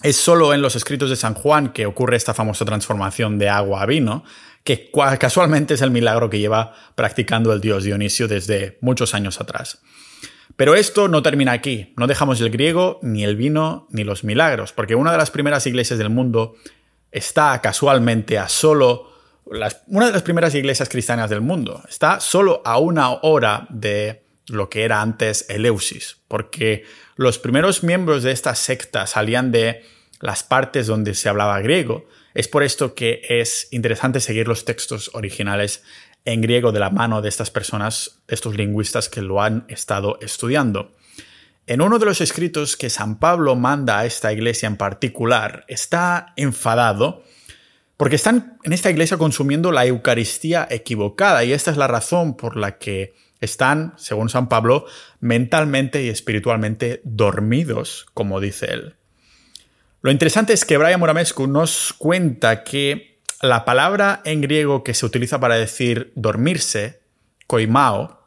[0.00, 3.82] es solo en los escritos de San Juan que ocurre esta famosa transformación de agua
[3.82, 4.22] a vino,
[4.62, 9.82] que casualmente es el milagro que lleva practicando el dios Dionisio desde muchos años atrás.
[10.54, 14.72] Pero esto no termina aquí, no dejamos el griego, ni el vino, ni los milagros,
[14.72, 16.54] porque una de las primeras iglesias del mundo
[17.10, 19.15] está casualmente a solo
[19.46, 21.82] una de las primeras iglesias cristianas del mundo.
[21.88, 26.84] Está solo a una hora de lo que era antes Eleusis, porque
[27.16, 29.84] los primeros miembros de esta secta salían de
[30.20, 32.08] las partes donde se hablaba griego.
[32.34, 35.82] Es por esto que es interesante seguir los textos originales
[36.24, 40.96] en griego de la mano de estas personas, estos lingüistas que lo han estado estudiando.
[41.68, 46.32] En uno de los escritos que San Pablo manda a esta iglesia en particular, está
[46.36, 47.24] enfadado
[47.96, 52.56] porque están en esta iglesia consumiendo la Eucaristía equivocada y esta es la razón por
[52.56, 54.86] la que están, según San Pablo,
[55.20, 58.96] mentalmente y espiritualmente dormidos, como dice él.
[60.02, 65.04] Lo interesante es que Brian Moramescu nos cuenta que la palabra en griego que se
[65.04, 67.00] utiliza para decir dormirse,
[67.46, 68.26] koimao,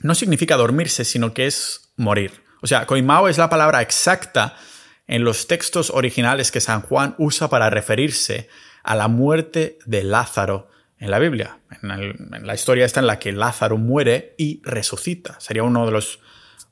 [0.00, 2.42] no significa dormirse, sino que es morir.
[2.62, 4.56] O sea, koimao es la palabra exacta
[5.06, 8.48] en los textos originales que San Juan usa para referirse
[8.88, 11.58] a la muerte de Lázaro en la Biblia.
[11.82, 15.38] En, la historia está en la que Lázaro muere y resucita.
[15.40, 16.20] Sería uno de los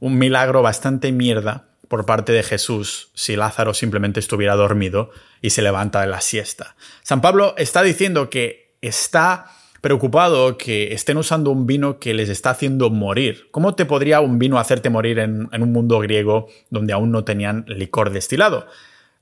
[0.00, 5.10] un milagro bastante mierda por parte de Jesús si Lázaro simplemente estuviera dormido
[5.42, 6.74] y se levanta de la siesta.
[7.02, 9.50] San Pablo está diciendo que está
[9.82, 13.48] preocupado que estén usando un vino que les está haciendo morir.
[13.50, 17.66] ¿Cómo te podría un vino hacerte morir en un mundo griego donde aún no tenían
[17.68, 18.66] licor destilado?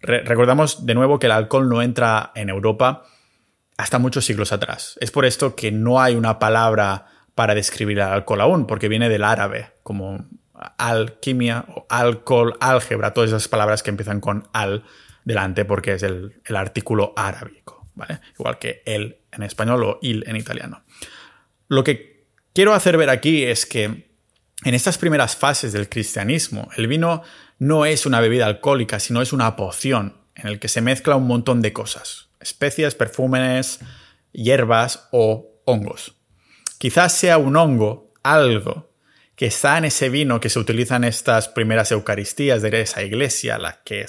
[0.06, 3.04] Recordamos de nuevo que el alcohol no entra en Europa
[3.76, 4.96] hasta muchos siglos atrás.
[5.00, 9.08] Es por esto que no hay una palabra para describir el alcohol aún, porque viene
[9.08, 10.28] del árabe, como
[10.78, 14.84] alquimia o alcohol, álgebra, todas esas palabras que empiezan con al
[15.24, 18.20] delante porque es el, artículo arábico, ¿vale?
[18.38, 20.84] Igual que el en español o il en italiano.
[21.68, 24.14] Lo que quiero hacer ver aquí es que
[24.64, 27.22] en estas primeras fases del cristianismo, el vino
[27.58, 31.26] no es una bebida alcohólica, sino es una poción en el que se mezcla un
[31.26, 33.80] montón de cosas, especias, perfumes,
[34.32, 36.16] hierbas o hongos.
[36.78, 38.90] Quizás sea un hongo, algo,
[39.36, 43.58] que está en ese vino que se utiliza en estas primeras Eucaristías de esa iglesia,
[43.58, 44.06] la que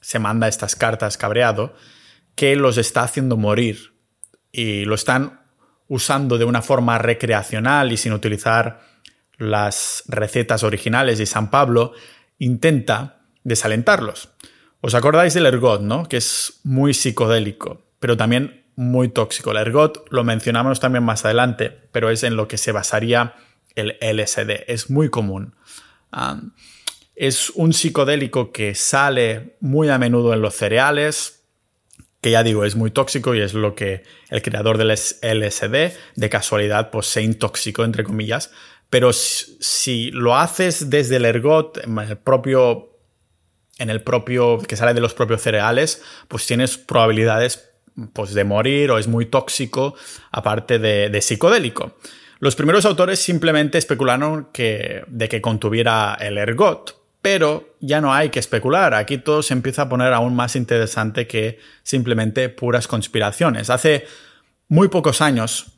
[0.00, 1.74] se manda estas cartas cabreado,
[2.34, 3.94] que los está haciendo morir
[4.52, 5.40] y lo están
[5.88, 8.80] usando de una forma recreacional y sin utilizar
[9.38, 11.92] las recetas originales de San Pablo,
[12.38, 14.30] intenta desalentarlos.
[14.80, 16.08] ¿Os acordáis del ergot, no?
[16.08, 19.50] Que es muy psicodélico, pero también muy tóxico.
[19.50, 23.34] El ergot lo mencionamos también más adelante, pero es en lo que se basaría
[23.74, 24.64] el LSD.
[24.68, 25.54] Es muy común.
[27.14, 31.44] es un psicodélico que sale muy a menudo en los cereales,
[32.20, 36.28] que ya digo, es muy tóxico y es lo que el creador del LSD de
[36.28, 38.50] casualidad pues se intoxicó, entre comillas,
[38.90, 42.90] pero si, lo haces desde el ergot, en el propio,
[43.78, 47.68] en el propio, que sale de los propios cereales, pues tienes probabilidades
[48.12, 49.94] pues, de morir o es muy tóxico,
[50.30, 51.96] aparte de, psicodélico.
[52.38, 58.28] Los primeros autores simplemente especularon que, de que contuviera el ergot, pero ya no hay
[58.28, 58.94] que especular.
[58.94, 63.70] Aquí todo se empieza a poner aún más interesante que simplemente puras conspiraciones.
[63.70, 64.06] Hace
[64.68, 65.75] muy pocos años,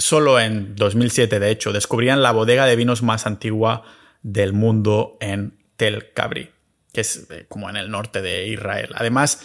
[0.00, 3.82] Solo en 2007, de hecho, descubrían la bodega de vinos más antigua
[4.22, 6.50] del mundo en Tel Kabri,
[6.92, 8.90] que es eh, como en el norte de Israel.
[8.94, 9.42] Además,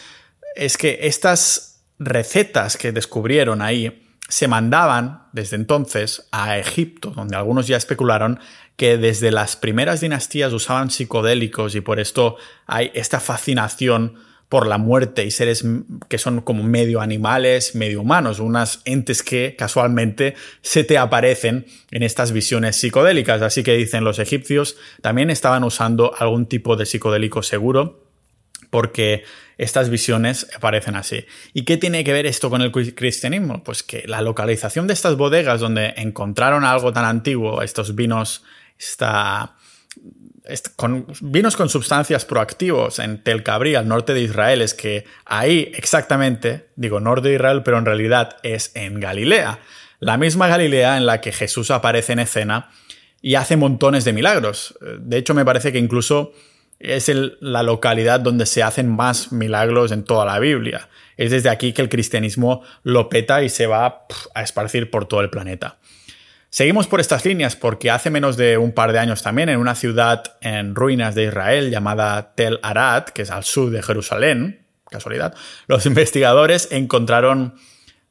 [0.56, 7.68] es que estas recetas que descubrieron ahí se mandaban desde entonces a Egipto, donde algunos
[7.68, 8.40] ya especularon
[8.78, 14.16] que desde las primeras dinastías usaban psicodélicos y por esto hay esta fascinación
[14.50, 15.66] por la muerte y seres
[16.08, 22.04] que son como medio animales, medio humanos, unas entes que casualmente se te aparecen en
[22.04, 23.42] estas visiones psicodélicas.
[23.42, 28.06] Así que dicen los egipcios, también estaban usando algún tipo de psicodélico seguro
[28.70, 29.24] porque
[29.58, 31.26] estas visiones aparecen así.
[31.54, 33.64] ¿Y qué tiene que ver esto con el cristianismo?
[33.64, 38.44] Pues que la localización de estas bodegas donde encontraron algo tan antiguo, estos vinos,
[38.78, 39.56] esta
[40.76, 45.72] con vinos con sustancias proactivos en Tel Cabri, al norte de Israel, es que ahí
[45.76, 49.60] exactamente, digo norte de Israel, pero en realidad es en Galilea,
[50.00, 52.70] la misma Galilea en la que Jesús aparece en escena
[53.22, 54.78] y hace montones de milagros.
[55.00, 56.34] De hecho, me parece que incluso
[56.80, 60.90] es la localidad donde se hacen más milagros en toda la Biblia.
[61.18, 64.06] Es desde aquí que el cristianismo lo peta y se va
[64.36, 65.78] a esparcir por todo el planeta.
[66.56, 69.76] Seguimos por estas líneas porque hace menos de un par de años también, en una
[69.76, 75.36] ciudad en ruinas de Israel llamada Tel Arad, que es al sur de Jerusalén, casualidad,
[75.68, 77.56] los investigadores encontraron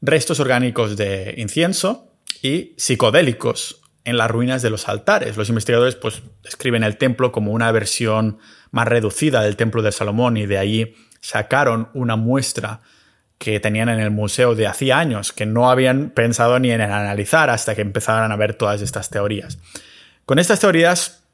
[0.02, 5.38] restos orgánicos de incienso y psicodélicos en las ruinas de los altares.
[5.38, 10.36] Los investigadores pues, describen el templo como una versión más reducida del templo de Salomón
[10.36, 12.82] y de ahí sacaron una muestra
[13.38, 17.50] que tenían en el museo de hacía años, que no habían pensado ni en analizar
[17.50, 19.58] hasta que empezaran a ver todas estas teorías.
[20.24, 21.24] Con estas teorías,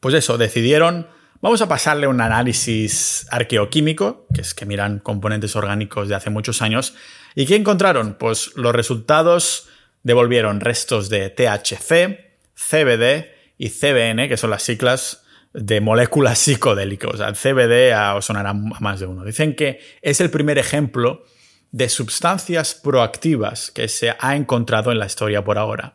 [0.00, 1.08] pues eso, decidieron,
[1.40, 6.62] vamos a pasarle un análisis arqueoquímico, que es que miran componentes orgánicos de hace muchos
[6.62, 6.94] años,
[7.34, 8.14] ¿y qué encontraron?
[8.14, 9.68] Pues los resultados
[10.02, 15.21] devolvieron restos de THC, CBD y CBN, que son las siglas
[15.54, 17.20] de moléculas psicodélicas.
[17.20, 19.24] O el CBD os sonará a más de uno.
[19.24, 21.24] Dicen que es el primer ejemplo
[21.70, 25.94] de sustancias proactivas que se ha encontrado en la historia por ahora.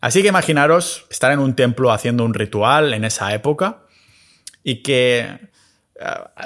[0.00, 3.82] Así que imaginaros estar en un templo haciendo un ritual en esa época
[4.62, 5.40] y que eh,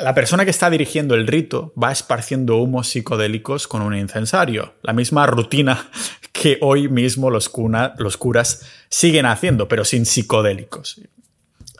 [0.02, 4.74] la persona que está dirigiendo el rito va esparciendo humos psicodélicos con un incensario.
[4.82, 5.88] La misma rutina
[6.32, 11.00] que hoy mismo los curas siguen haciendo, pero sin psicodélicos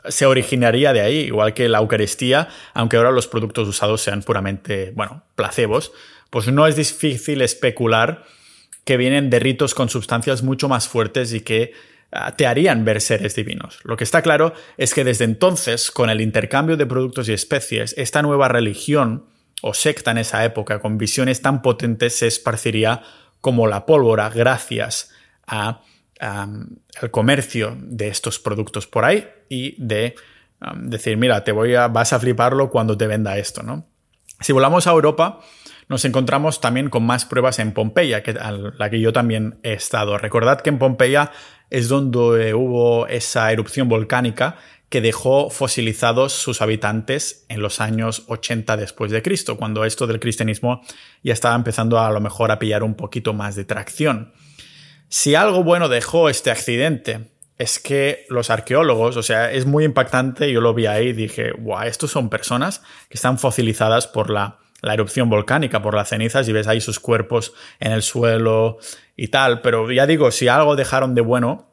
[0.07, 4.91] se originaría de ahí, igual que la Eucaristía, aunque ahora los productos usados sean puramente,
[4.95, 5.91] bueno, placebos,
[6.29, 8.23] pues no es difícil especular
[8.85, 11.73] que vienen de ritos con sustancias mucho más fuertes y que
[12.11, 13.79] ah, te harían ver seres divinos.
[13.83, 17.93] Lo que está claro es que desde entonces, con el intercambio de productos y especies,
[17.97, 19.25] esta nueva religión
[19.61, 23.03] o secta en esa época con visiones tan potentes se esparciría
[23.41, 25.11] como la pólvora gracias
[25.45, 25.81] a
[26.21, 30.15] el comercio de estos productos por ahí y de
[30.75, 33.87] decir, mira, te voy a, vas a fliparlo cuando te venda esto, ¿no?
[34.39, 35.39] Si volamos a Europa,
[35.87, 39.73] nos encontramos también con más pruebas en Pompeya, que, a la que yo también he
[39.73, 40.17] estado.
[40.17, 41.31] Recordad que en Pompeya
[41.69, 44.57] es donde hubo esa erupción volcánica
[44.89, 50.19] que dejó fosilizados sus habitantes en los años 80 después de Cristo, cuando esto del
[50.19, 50.81] cristianismo
[51.23, 54.33] ya estaba empezando a, a lo mejor a pillar un poquito más de tracción.
[55.13, 60.49] Si algo bueno dejó este accidente es que los arqueólogos, o sea, es muy impactante,
[60.49, 64.59] yo lo vi ahí y dije, guau, estos son personas que están fosilizadas por la,
[64.81, 68.77] la erupción volcánica, por las cenizas y ves ahí sus cuerpos en el suelo
[69.17, 71.67] y tal, pero ya digo, si algo dejaron de bueno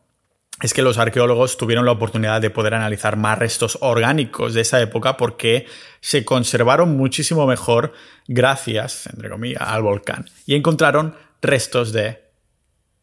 [0.60, 4.80] es que los arqueólogos tuvieron la oportunidad de poder analizar más restos orgánicos de esa
[4.80, 5.66] época porque
[6.00, 7.92] se conservaron muchísimo mejor
[8.26, 10.28] gracias, entre comillas, al volcán.
[10.44, 12.27] Y encontraron restos de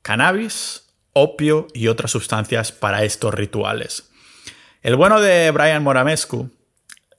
[0.05, 4.11] cannabis, opio y otras sustancias para estos rituales.
[4.83, 6.51] El bueno de Brian Moramescu,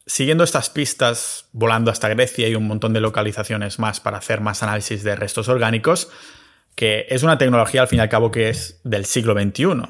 [0.06, 4.62] siguiendo estas pistas, volando hasta Grecia y un montón de localizaciones más para hacer más
[4.62, 6.10] análisis de restos orgánicos,
[6.76, 9.82] que es una tecnología al fin y al cabo que es del siglo XXI.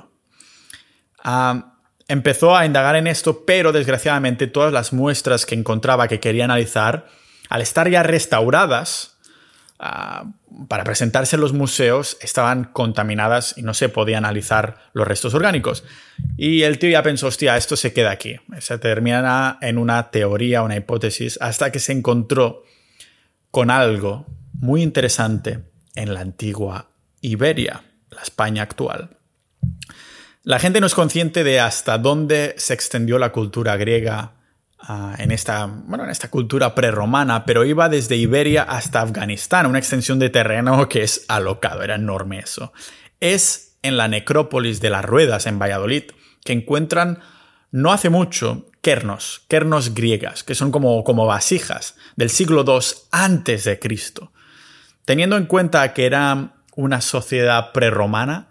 [2.08, 7.08] Empezó a indagar en esto, pero desgraciadamente todas las muestras que encontraba que quería analizar,
[7.50, 9.15] al estar ya restauradas,
[9.78, 10.32] Ah,
[10.68, 15.84] para presentarse en los museos estaban contaminadas y no se podía analizar los restos orgánicos.
[16.38, 18.36] Y el tío ya pensó, hostia, esto se queda aquí.
[18.60, 22.64] Se termina en una teoría, una hipótesis, hasta que se encontró
[23.50, 29.18] con algo muy interesante en la antigua Iberia, la España actual.
[30.42, 34.36] La gente no es consciente de hasta dónde se extendió la cultura griega
[35.18, 40.18] En, esta, bueno, en esta cultura prerromana, pero iba desde Iberia hasta Afganistán, una extensión
[40.18, 42.72] de terreno que es alocado, era enorme eso.
[43.18, 46.04] Es en la necrópolis de las Ruedas, en Valladolid,
[46.44, 47.20] que encuentran
[47.72, 53.64] no hace mucho kernos, kernos griegas, que son como, como vasijas del siglo II antes
[53.64, 54.32] de Cristo.
[55.04, 58.48] Teniendo en cuenta que era una sociedad prerromana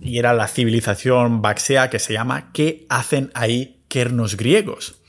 [0.00, 5.01] y era la civilización baxea que se llama, ¿qué hacen ahí kernos griegos?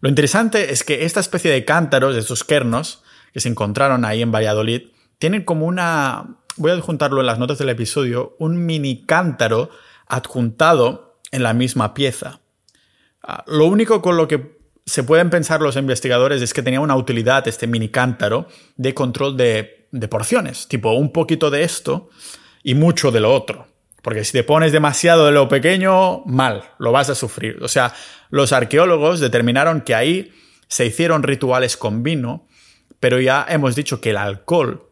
[0.00, 3.02] Lo interesante es que esta especie de cántaros, de estos kernos,
[3.32, 7.58] que se encontraron ahí en Valladolid, tienen como una, voy a adjuntarlo en las notas
[7.58, 9.70] del episodio, un mini cántaro
[10.06, 12.40] adjuntado en la misma pieza.
[13.22, 16.96] Ah, lo único con lo que se pueden pensar los investigadores es que tenía una
[16.96, 22.08] utilidad este mini cántaro de control de porciones, tipo un poquito de esto
[22.62, 23.69] y mucho de lo otro.
[24.02, 27.62] Porque si te pones demasiado de lo pequeño, mal, lo vas a sufrir.
[27.62, 27.94] O sea,
[28.30, 30.32] los arqueólogos determinaron que ahí
[30.68, 32.46] se hicieron rituales con vino,
[32.98, 34.86] pero ya hemos dicho que el alcohol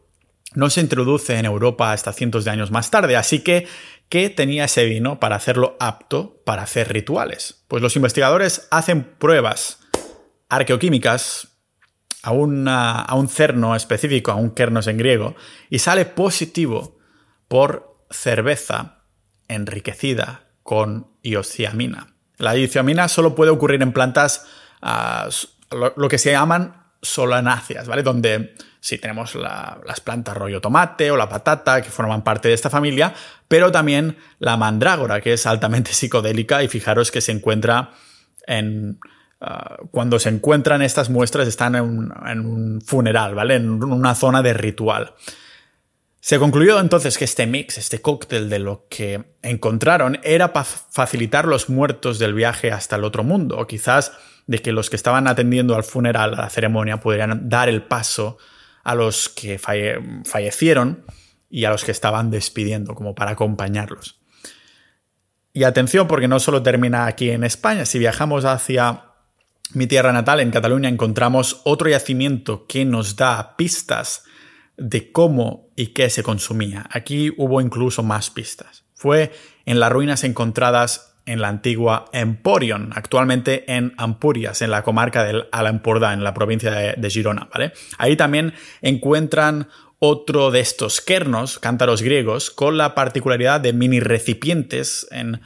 [0.54, 3.66] no se introduce en Europa hasta cientos de años más tarde, así que
[4.08, 7.62] ¿Qué tenía ese vino para hacerlo apto para hacer rituales?
[7.68, 9.80] Pues los investigadores hacen pruebas
[10.48, 11.58] arqueoquímicas
[12.22, 15.36] a, a un cerno específico, a un kernos en griego,
[15.68, 16.98] y sale positivo
[17.48, 18.97] por cerveza
[19.48, 22.14] enriquecida con iociamina.
[22.36, 24.46] La iociamina solo puede ocurrir en plantas,
[24.80, 25.28] ah,
[25.70, 28.02] lo, que se llaman solanáceas, ¿vale?
[28.02, 32.70] Donde sí tenemos las plantas rollo tomate o la patata que forman parte de esta
[32.70, 33.14] familia,
[33.48, 37.90] pero también la mandrágora, que es altamente psicodélica y fijaros que se encuentra
[38.46, 38.98] en...
[39.40, 41.84] Ah, cuando se encuentran estas muestras están en
[42.40, 43.54] un, funeral, ¿vale?
[43.54, 45.14] En una zona de ritual.
[46.20, 51.46] Se concluyó entonces que este mix, este cóctel de lo que encontraron, era para facilitar
[51.46, 54.12] los muertos del viaje hasta el otro mundo, o quizás
[54.46, 58.38] de que los que estaban atendiendo al funeral, a la ceremonia, pudieran dar el paso
[58.82, 61.04] a los que fallecieron
[61.50, 64.20] y a los que estaban despidiendo, como para acompañarlos.
[65.52, 69.04] Y atención, porque no solo termina aquí en España, si viajamos hacia
[69.72, 74.24] mi tierra natal, en Cataluña, encontramos otro yacimiento que nos da pistas
[74.78, 76.88] de cómo y qué se consumía.
[76.90, 78.84] Aquí hubo incluso más pistas.
[78.94, 79.32] Fue
[79.66, 85.46] en las ruinas encontradas en la antigua Emporion, actualmente en Ampurias, en la comarca del
[85.52, 87.72] Alampordà, en la provincia de, Girona, ¿vale?
[87.98, 89.68] Ahí también encuentran
[89.98, 95.40] otro de estos kernos, cántaros griegos, con la particularidad de mini recipientes en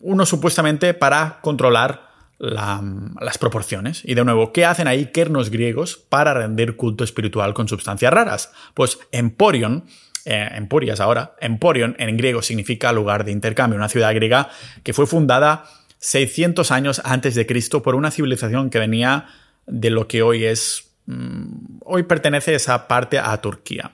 [0.00, 2.07] uno supuestamente para controlar
[2.38, 4.02] las proporciones.
[4.04, 8.52] Y de nuevo, ¿qué hacen ahí kernos griegos para rendir culto espiritual con sustancias raras?
[8.74, 9.84] Pues Emporion
[10.24, 11.34] eh, Empurias ahora.
[11.40, 14.50] Emporion en griego significa lugar de intercambio, una ciudad griega
[14.82, 15.64] que fue fundada
[16.00, 19.26] 600 años antes de Cristo por una civilización que venía
[19.66, 23.92] de lo que hoy es, mm, hoy pertenece esa parte a Turquía.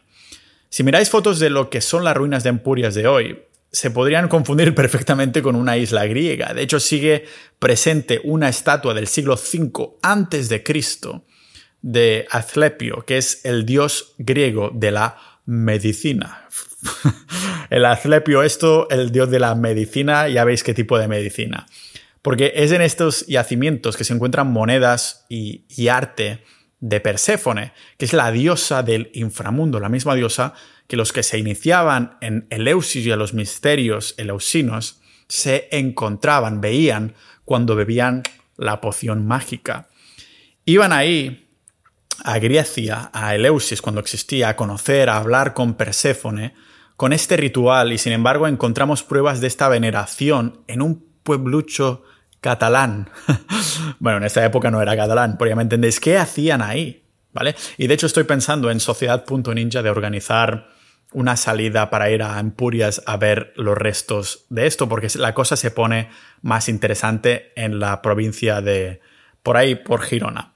[0.68, 3.38] Si miráis fotos de lo que son las ruinas de Empurias de hoy,
[3.74, 6.54] se podrían confundir perfectamente con una isla griega.
[6.54, 7.24] De hecho, sigue
[7.58, 11.24] presente una estatua del siglo V antes de Cristo
[11.82, 16.48] de Asclepio, que es el dios griego de la medicina.
[17.70, 21.66] el Asclepio, esto, el dios de la medicina, ya veis qué tipo de medicina.
[22.22, 26.44] Porque es en estos yacimientos que se encuentran monedas y, arte
[26.78, 30.54] de Perséfone, que es la diosa del inframundo, la misma diosa
[30.86, 37.14] que los que se iniciaban en Eleusis y a los misterios eleusinos se encontraban, veían
[37.44, 38.22] cuando bebían
[38.56, 39.88] la poción mágica.
[40.64, 41.48] Iban ahí
[42.22, 46.54] a Grecia, a Eleusis, cuando existía, a conocer, a hablar con Perséfone,
[46.96, 52.04] con este ritual, y sin embargo encontramos pruebas de esta veneración en un pueblucho
[52.40, 53.10] catalán.
[53.98, 57.04] bueno, en esta época no era catalán, pero ya me entendéis, ¿qué hacían ahí?
[57.32, 57.56] ¿Vale?
[57.78, 60.73] Y de hecho estoy pensando en Sociedad.ninja de organizar
[61.14, 65.56] una salida para ir a Empurias a ver los restos de esto, porque la cosa
[65.56, 66.10] se pone
[66.42, 69.00] más interesante en la provincia de,
[69.42, 70.54] por ahí, por Girona.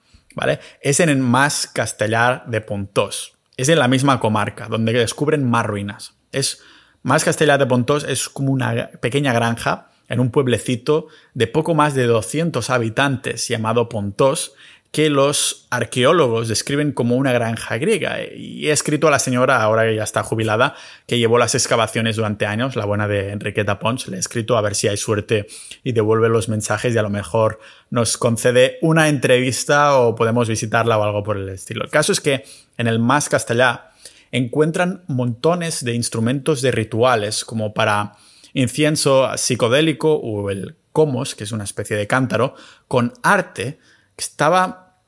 [0.80, 3.34] Es en el Mas Castellar de Pontós.
[3.56, 6.14] Es en la misma comarca, donde descubren más ruinas.
[6.30, 6.62] Es,
[7.02, 11.94] Mas Castellar de Pontós es como una pequeña granja en un pueblecito de poco más
[11.94, 14.54] de 200 habitantes llamado Pontós,
[14.90, 18.22] que los arqueólogos describen como una granja griega.
[18.22, 20.74] Y he escrito a la señora, ahora que ya está jubilada,
[21.06, 24.08] que llevó las excavaciones durante años, la buena de Enriqueta Pons.
[24.08, 25.46] Le he escrito a ver si hay suerte
[25.84, 27.60] y devuelve los mensajes y a lo mejor
[27.90, 31.84] nos concede una entrevista o podemos visitarla o algo por el estilo.
[31.84, 32.44] El caso es que
[32.78, 33.90] en el Mas Castellá
[34.32, 38.14] encuentran montones de instrumentos de rituales como para
[38.54, 42.54] incienso psicodélico o el comos, que es una especie de cántaro,
[42.88, 43.78] con arte
[44.18, 45.00] estaba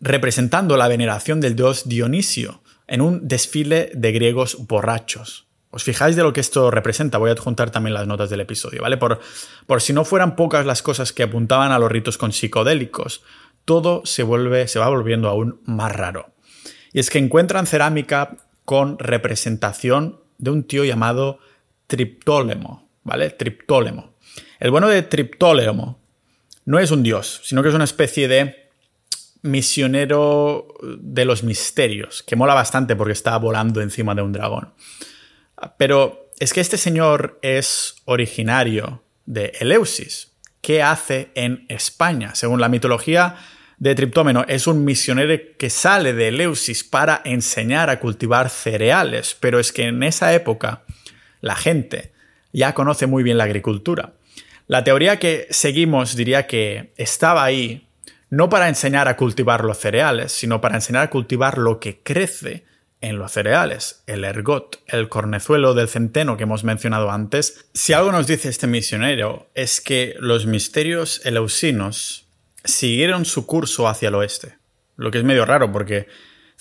[0.00, 5.46] representando la veneración del dios Dionisio en un desfile de griegos borrachos.
[5.70, 7.16] ¿Os fijáis de lo que esto representa?
[7.16, 8.98] Voy a adjuntar también las notas del episodio, ¿vale?
[8.98, 9.20] Por,
[9.66, 13.22] por si no fueran pocas las cosas que apuntaban a los ritos con psicodélicos,
[13.64, 16.34] todo se vuelve, se va volviendo aún más raro.
[16.92, 18.36] Y es que encuentran cerámica
[18.66, 21.38] con representación de un tío llamado
[21.86, 23.30] Triptólemo, ¿vale?
[23.30, 24.14] Triptólemo.
[24.60, 26.01] El bueno de Triptólemo
[26.64, 28.70] no es un dios, sino que es una especie de
[29.42, 34.72] misionero de los misterios, que mola bastante porque está volando encima de un dragón.
[35.76, 40.32] Pero es que este señor es originario de Eleusis.
[40.60, 42.34] ¿Qué hace en España?
[42.34, 43.36] Según la mitología
[43.78, 49.58] de Triptómeno, es un misionero que sale de Eleusis para enseñar a cultivar cereales, pero
[49.58, 50.84] es que en esa época
[51.40, 52.12] la gente
[52.52, 54.12] ya conoce muy bien la agricultura.
[54.66, 57.86] La teoría que seguimos diría que estaba ahí
[58.30, 62.64] no para enseñar a cultivar los cereales, sino para enseñar a cultivar lo que crece
[63.02, 67.66] en los cereales, el ergot, el cornezuelo del centeno que hemos mencionado antes.
[67.74, 72.26] Si algo nos dice este misionero es que los misterios eleusinos
[72.64, 74.56] siguieron su curso hacia el oeste,
[74.96, 76.06] lo que es medio raro porque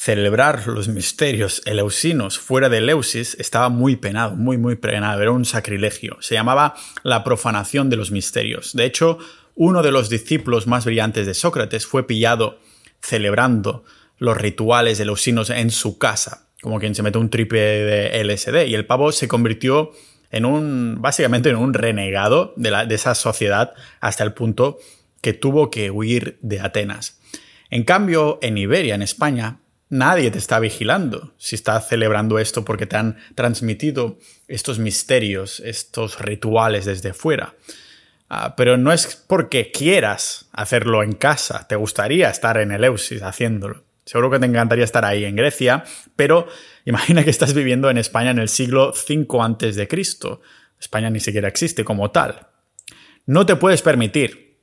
[0.02, 5.46] celebrar los misterios eleusinos fuera de Eleusis estaba muy penado, muy, muy penado, era un
[5.46, 6.18] sacrilegio.
[6.22, 6.74] Se llamaba
[7.04, 8.74] la profanación de los misterios.
[8.74, 9.20] De hecho,
[9.54, 12.58] uno de los discípulos más brillantes de Sócrates fue pillado
[13.00, 13.84] celebrando
[14.18, 18.74] los rituales eleusinos en su casa, como quien se mete un triple de LSD, y
[18.74, 19.92] el pavo se convirtió
[20.32, 24.80] en un, básicamente en un renegado de, esa sociedad hasta el punto
[25.22, 27.22] que tuvo que huir de Atenas.
[27.70, 29.60] En cambio, en Iberia, en España,
[29.92, 34.18] nadie te está vigilando si estás celebrando esto porque te han transmitido
[34.48, 37.54] estos misterios, estos rituales desde fuera.
[38.30, 43.22] Ah, pero no es porque quieras hacerlo en casa, te gustaría estar en el Eusis
[43.22, 43.84] haciéndolo.
[44.06, 45.84] Seguro que te encantaría estar ahí en Grecia,
[46.16, 46.48] pero
[46.86, 50.42] imagina que estás viviendo en España en el siglo V antes de Cristo.
[50.80, 52.48] España ni siquiera existe como tal.
[53.26, 54.58] No te puedes permitir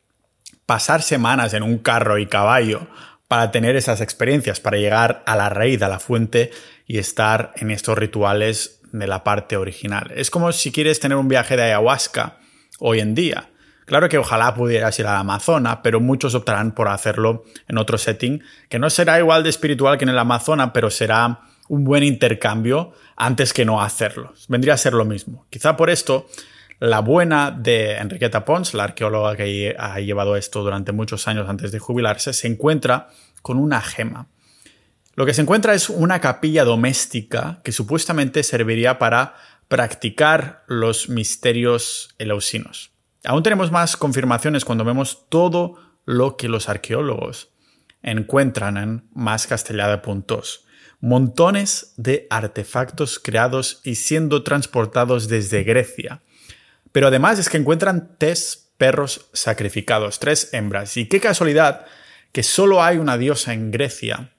[0.64, 2.88] pasar semanas en un carro y caballo
[3.28, 6.50] para tener esas experiencias, para llegar a la raíz, a la fuente
[6.86, 10.10] y estar en estos rituales de la parte original.
[10.16, 12.38] Es como si quieres tener un viaje de ayahuasca
[12.78, 13.50] hoy en día.
[13.84, 17.96] Claro que ojalá pudieras ir a la Amazona, pero muchos optarán por hacerlo en otro
[17.96, 22.02] setting, que no será igual de espiritual que en el Amazona, pero será un buen
[22.02, 24.34] intercambio antes que no hacerlo.
[24.48, 25.46] Vendría a ser lo mismo.
[25.50, 26.28] Quizá por esto,
[26.80, 31.72] la buena de Enriqueta Pons, la arqueóloga que ha llevado esto durante muchos años antes
[31.72, 33.08] de jubilarse, se encuentra
[33.42, 34.28] con una gema.
[35.14, 39.34] Lo que se encuentra es una capilla doméstica que supuestamente serviría para
[39.66, 42.92] practicar los misterios eleusinos.
[43.24, 47.50] Aún tenemos más confirmaciones cuando vemos todo lo que los arqueólogos
[48.02, 50.64] encuentran en Más Castellada Puntos.
[51.00, 56.22] Montones de artefactos creados y siendo transportados desde Grecia.
[56.92, 60.96] Pero además es que encuentran tres perros sacrificados, tres hembras.
[60.96, 61.86] Y qué casualidad
[62.32, 64.32] que solo hay una diosa en Grecia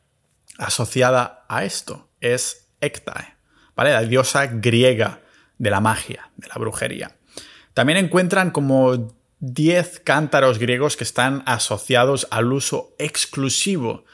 [0.57, 2.09] asociada a esto.
[2.21, 3.35] Es Ectae,
[3.75, 3.91] ¿vale?
[3.91, 5.21] La diosa griega
[5.57, 7.15] de la magia, de la brujería.
[7.73, 14.05] También encuentran como 10 cántaros griegos que están asociados al uso exclusivo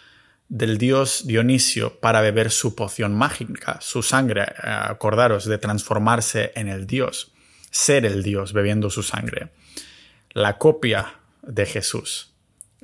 [0.47, 6.67] del dios Dionisio para beber su poción mágica, su sangre, eh, acordaros, de transformarse en
[6.67, 7.33] el dios,
[7.75, 9.49] ser el dios bebiendo su sangre.
[10.31, 12.33] La copia de Jesús.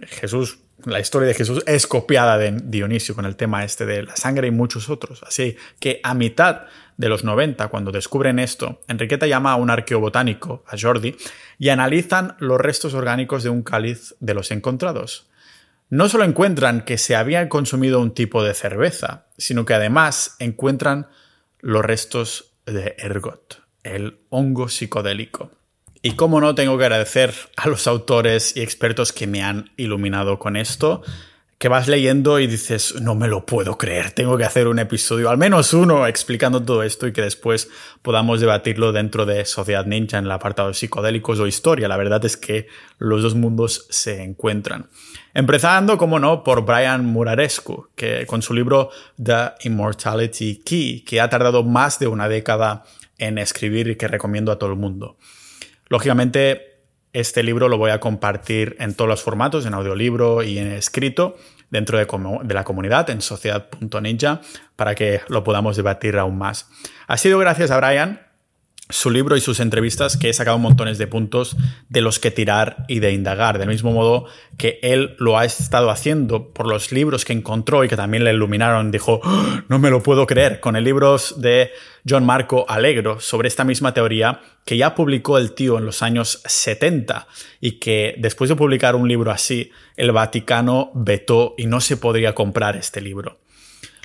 [0.02, 4.16] Jesús la historia de Jesús es copiada de Dionisio con el tema este de la
[4.16, 5.22] sangre y muchos otros.
[5.24, 6.64] Así que a mitad
[6.98, 11.16] de los 90, cuando descubren esto, Enriqueta llama a un arqueobotánico, a Jordi,
[11.60, 15.30] y analizan los restos orgánicos de un cáliz de los encontrados.
[15.89, 21.10] No solo encuentran que se había consumido un tipo de cerveza, sino que además encuentran
[21.60, 25.51] los restos de ergot, el hongo psicodélico.
[26.01, 30.39] Y cómo no, tengo que agradecer a los autores y expertos que me han iluminado
[30.39, 31.03] con esto,
[31.59, 35.29] que vas leyendo y dices, no me lo puedo creer, tengo que hacer un episodio,
[35.29, 37.69] al menos uno, explicando todo esto y que después
[38.01, 41.88] podamos debatirlo dentro de Sociedad Ninja en el apartado de psicodélicos o historia.
[41.88, 42.65] La verdad es que
[42.97, 44.89] los dos mundos se encuentran.
[45.36, 48.89] Empezando, como no, por Brian Murarescu, que con su libro
[49.23, 52.86] The Immortality Key, que ha tardado más de una década
[53.22, 55.17] en escribir y que recomiendo a todo el mundo.
[55.88, 56.82] Lógicamente,
[57.13, 61.38] este libro lo voy a compartir en todos los formatos, en audiolibro y en escrito,
[61.69, 62.07] dentro de,
[62.43, 64.41] de la comunidad en sociedad.ninja,
[64.76, 66.69] para que lo podamos debatir aún más.
[67.07, 68.30] Ha sido gracias a Brian
[68.92, 71.56] su libro y sus entrevistas que he sacado montones de puntos
[71.89, 74.26] de los que tirar y de indagar, del mismo modo
[74.58, 78.34] que él lo ha estado haciendo por los libros que encontró y que también le
[78.34, 78.92] iluminaron.
[78.92, 79.62] Dijo, ¡Oh!
[79.70, 81.72] no me lo puedo creer, con el libro de
[82.08, 86.42] John Marco Alegro sobre esta misma teoría que ya publicó el tío en los años
[86.46, 87.28] 70
[87.60, 92.36] y que después de publicar un libro así, el Vaticano vetó y no se podría
[92.36, 93.39] comprar este libro.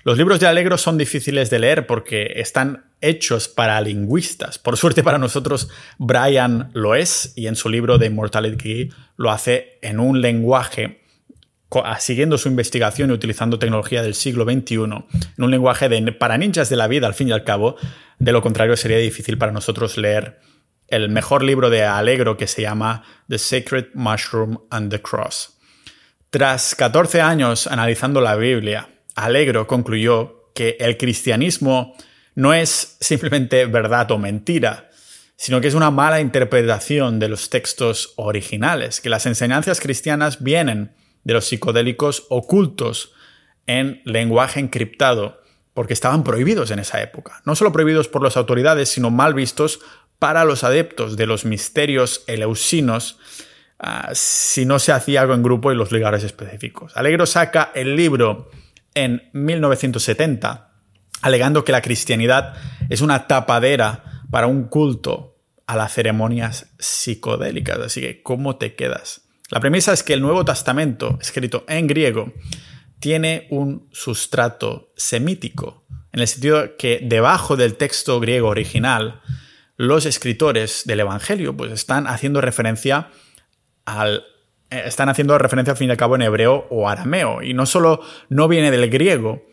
[0.07, 4.59] Los libros de Alegro son difíciles de leer porque están hechos para lingüistas.
[4.59, 5.68] Por suerte para nosotros,
[5.99, 11.03] Brian lo es y en su libro de Immortality lo hace en un lenguaje
[11.99, 15.05] siguiendo su investigación y utilizando tecnología del siglo XXI, en
[15.44, 17.76] un lenguaje de, para ninjas de la vida, al fin y al cabo.
[18.18, 20.40] De lo contrario, sería difícil para nosotros leer
[20.88, 25.59] el mejor libro de Alegro que se llama The Sacred Mushroom and the Cross.
[26.30, 31.97] Tras 14 años analizando la Biblia, Alegro concluyó que el cristianismo
[32.37, 34.91] no es simplemente verdad o mentira,
[35.37, 40.95] sino que es una mala interpretación de los textos originales, que las enseñanzas cristianas vienen
[41.24, 43.12] de los psicodélicos ocultos
[43.66, 45.43] en lenguaje encriptado
[45.74, 47.43] porque estaban prohibidos en esa época.
[47.45, 49.80] No solo prohibidos por las autoridades, sino mal vistos
[50.18, 53.18] para los adeptos de los misterios eleusinos
[53.78, 56.97] ah, si no se hacía algo en grupo y los lugares específicos.
[56.97, 58.51] Alegro saca el libro
[58.95, 60.65] en 1970,
[61.22, 62.54] alegando que la cristianidad
[62.88, 67.78] es una tapadera para un culto a las ceremonias psicodélicas.
[67.78, 69.22] Así que, ¿cómo te quedas?
[69.50, 72.32] La premisa es que el Nuevo Testamento, escrito en griego,
[72.98, 79.20] tiene un sustrato semítico, en el sentido que debajo del texto griego original,
[79.76, 83.10] los escritores del Evangelio pues están haciendo referencia
[83.84, 84.24] al
[84.70, 87.42] eh, están haciendo referencia al fin y al cabo en hebreo o arameo.
[87.42, 89.44] Y no solo no viene del griego,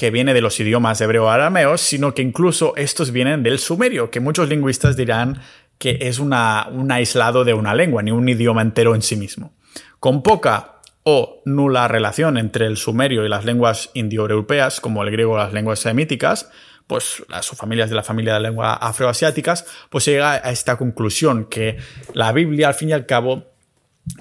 [0.00, 4.10] que viene de los idiomas hebreo o arameo, sino que incluso estos vienen del sumerio,
[4.10, 5.42] que muchos lingüistas dirán
[5.76, 9.52] que es una, un aislado de una lengua, ni un idioma entero en sí mismo.
[9.98, 15.34] Con poca o nula relación entre el sumerio y las lenguas indoeuropeas, como el griego
[15.34, 16.50] o las lenguas semíticas,
[16.86, 21.76] pues las subfamilias de la familia de lenguas afroasiáticas, pues llega a esta conclusión que
[22.14, 23.48] la Biblia, al fin y al cabo,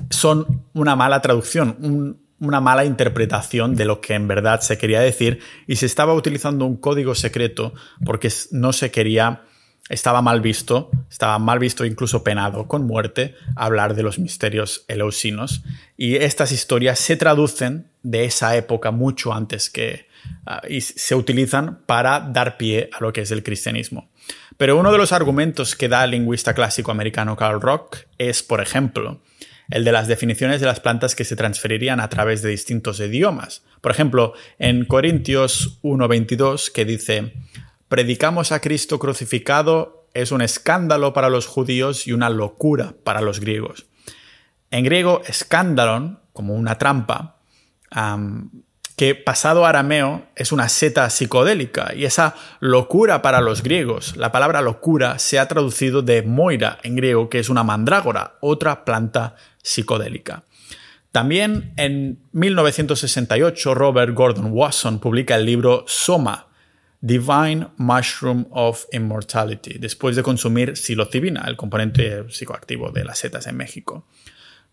[0.10, 5.40] son una mala traducción, una mala interpretación de lo que en verdad se quería decir
[5.68, 7.74] y se estaba utilizando un código secreto
[8.06, 9.44] porque no se quería
[9.90, 15.64] estaba mal visto, estaba mal visto incluso penado con muerte hablar de los misterios eleusinos
[15.98, 20.08] y estas historias se traducen de esa época mucho antes que
[20.46, 24.10] ah, y se utilizan para dar pie a lo que es el cristianismo.
[24.58, 28.62] Pero uno de los argumentos que da el lingüista clásico americano Karl Rock es, por
[28.62, 29.22] ejemplo,
[29.70, 33.64] el de las definiciones de las plantas que se transferirían a través de distintos idiomas.
[33.82, 37.34] Por ejemplo, en Corintios 1.22 que dice,
[37.88, 43.40] predicamos a Cristo crucificado es un escándalo para los judíos y una locura para los
[43.40, 43.86] griegos.
[44.72, 47.38] En griego, escándalon, como una trampa,
[48.96, 54.18] que pasado arameo es una seta psicodélica y esa locura para los griegos.
[54.18, 58.84] La palabra locura se ha traducido de moira en griego, que es una mandrágora, otra
[58.84, 60.44] planta psicodélica.
[61.12, 66.48] También en 1968 Robert Gordon Wasson publica el libro Soma,
[67.02, 73.58] Divine Mushroom of Immortality, después de consumir psilocibina, el componente psicoactivo de las setas en
[73.58, 74.06] México.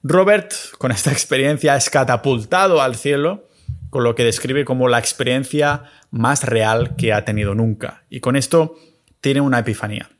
[0.02, 3.48] Robert, con esta experiencia, es catapultado al cielo,
[3.90, 8.04] con lo que describe como la experiencia más real que ha tenido nunca.
[8.10, 8.76] Y con esto
[9.20, 10.10] tiene una epifanía.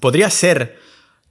[0.00, 0.76] Podría ser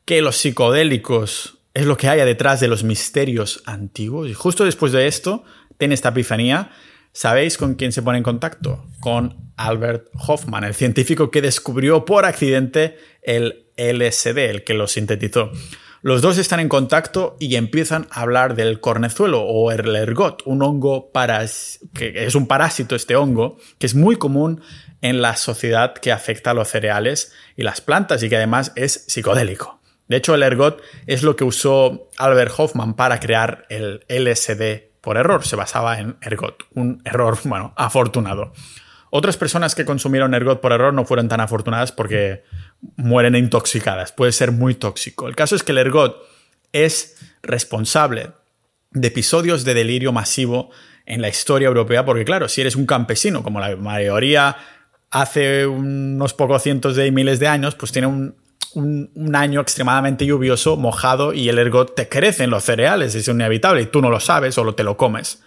[0.05, 4.27] que los psicodélicos es lo que haya detrás de los misterios antiguos.
[4.27, 5.43] Y justo después de esto,
[5.77, 6.71] tiene esta epifanía
[7.15, 8.83] ¿Sabéis con quién se pone en contacto?
[8.99, 15.49] Con Albert Hoffman, el científico que descubrió por accidente el LSD, el que lo sintetizó.
[16.01, 20.61] Los dos están en contacto y empiezan a hablar del cornezuelo o el ergot, un
[20.61, 21.09] hongo
[21.93, 24.61] que es un parásito este hongo, que es muy común
[25.01, 29.05] en la sociedad que afecta a los cereales y las plantas y que además es
[29.07, 29.79] psicodélico.
[30.07, 35.17] De hecho, el ergot es lo que usó Albert Hoffman para crear el LSD por
[35.17, 38.53] error, se basaba en ergot, un error, bueno, afortunado.
[39.11, 42.43] Otras personas que consumieron ergot por error no fueron tan afortunadas porque
[42.97, 45.27] mueren intoxicadas, puede ser muy tóxico.
[45.27, 46.17] El caso es que el ergot
[46.73, 48.31] es responsable
[48.91, 50.71] de episodios de delirio masivo
[51.05, 54.57] en la historia europea, porque claro, si eres un campesino, como la mayoría
[55.11, 58.35] hace unos pocos cientos de miles de años, pues tiene un
[58.75, 63.81] un, año extremadamente lluvioso, mojado, y el ergot te crece en los cereales, es inevitable,
[63.81, 65.41] y tú no lo sabes, solo te lo comes.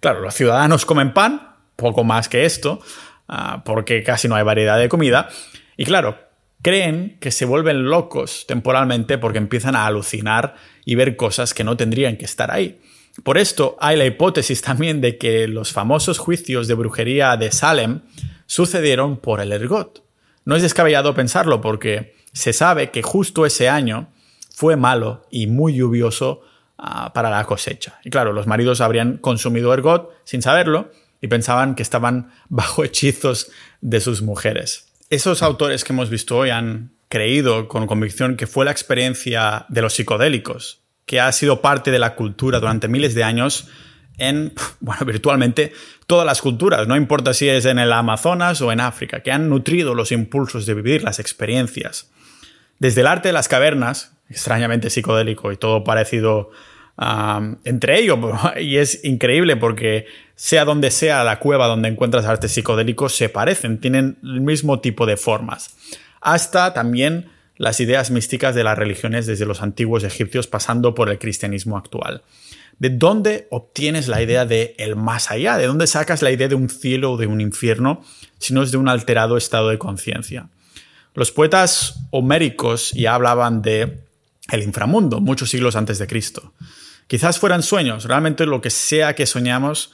[0.00, 2.80] Claro, los ciudadanos comen pan, poco más que esto,
[3.28, 5.28] ah, porque casi no hay variedad de comida,
[5.76, 6.18] y claro,
[6.62, 10.54] creen que se vuelven locos temporalmente porque empiezan a alucinar
[10.84, 12.80] y ver cosas que no tendrían que estar ahí.
[13.22, 18.00] Por esto hay la hipótesis también de que los famosos juicios de brujería de Salem
[18.46, 20.02] sucedieron por el ergot.
[20.44, 24.12] No es descabellado pensarlo porque se sabe que justo ese año
[24.52, 26.42] fue malo y muy lluvioso
[26.76, 27.98] ah, para la cosecha.
[28.04, 30.90] Y claro, los maridos habrían consumido ergot sin saberlo
[31.22, 34.88] y pensaban que estaban bajo hechizos de sus mujeres.
[35.08, 39.82] Esos autores que hemos visto hoy han creído con convicción que fue la experiencia de
[39.82, 43.68] los psicodélicos, que ha sido parte de la cultura durante miles de años
[44.18, 45.72] en, bueno, virtualmente
[46.06, 49.48] todas las culturas, no importa si es en el Amazonas o en África, que han
[49.48, 52.10] nutrido los impulsos de vivir las experiencias.
[52.78, 56.50] Desde el arte de las cavernas, extrañamente psicodélico y todo parecido
[57.64, 58.18] entre ellos,
[58.60, 60.06] y es increíble porque
[60.36, 65.06] sea donde sea la cueva donde encuentras arte psicodélico, se parecen, tienen el mismo tipo
[65.06, 65.76] de formas.
[66.20, 71.18] Hasta también las ideas místicas de las religiones desde los antiguos egipcios pasando por el
[71.18, 72.22] cristianismo actual.
[72.78, 75.56] ¿De dónde obtienes la idea de el más allá?
[75.58, 78.02] ¿De dónde sacas la idea de un cielo o de un infierno
[78.38, 80.48] si no es de un alterado estado de conciencia?
[81.14, 84.04] Los poetas homéricos ya hablaban de
[84.50, 86.52] el inframundo muchos siglos antes de Cristo.
[87.06, 89.92] Quizás fueran sueños, realmente lo que sea que soñamos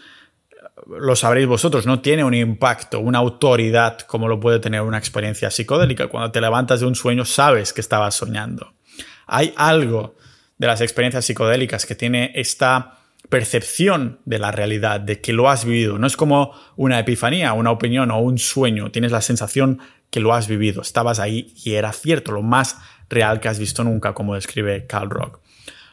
[0.87, 5.51] lo sabréis vosotros, no tiene un impacto, una autoridad como lo puede tener una experiencia
[5.51, 6.09] psicodélica.
[6.09, 8.73] Cuando te levantas de un sueño sabes que estabas soñando.
[9.27, 10.17] Hay algo
[10.59, 13.00] de las experiencias psicodélicas que tiene esta
[13.31, 15.99] percepción de la realidad, de que lo has vivido.
[15.99, 18.91] No es como una epifanía, una opinión o un sueño.
[18.91, 19.79] Tienes la sensación
[20.11, 20.83] que lo has vivido.
[20.83, 22.77] Estabas ahí y era cierto, lo más
[23.09, 25.41] real que has visto nunca, como describe Carl Rock.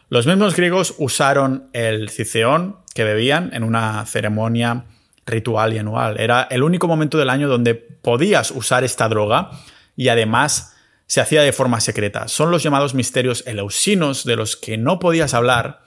[0.10, 4.86] Los mismos griegos usaron el ciceón que bebían en una ceremonia
[5.26, 6.20] ritual y anual.
[6.20, 9.52] Era el único momento del año donde podías usar esta droga
[9.96, 10.76] y además
[11.06, 12.28] se hacía de forma secreta.
[12.28, 15.84] Son los llamados misterios eleusinos de los que no podías hablar,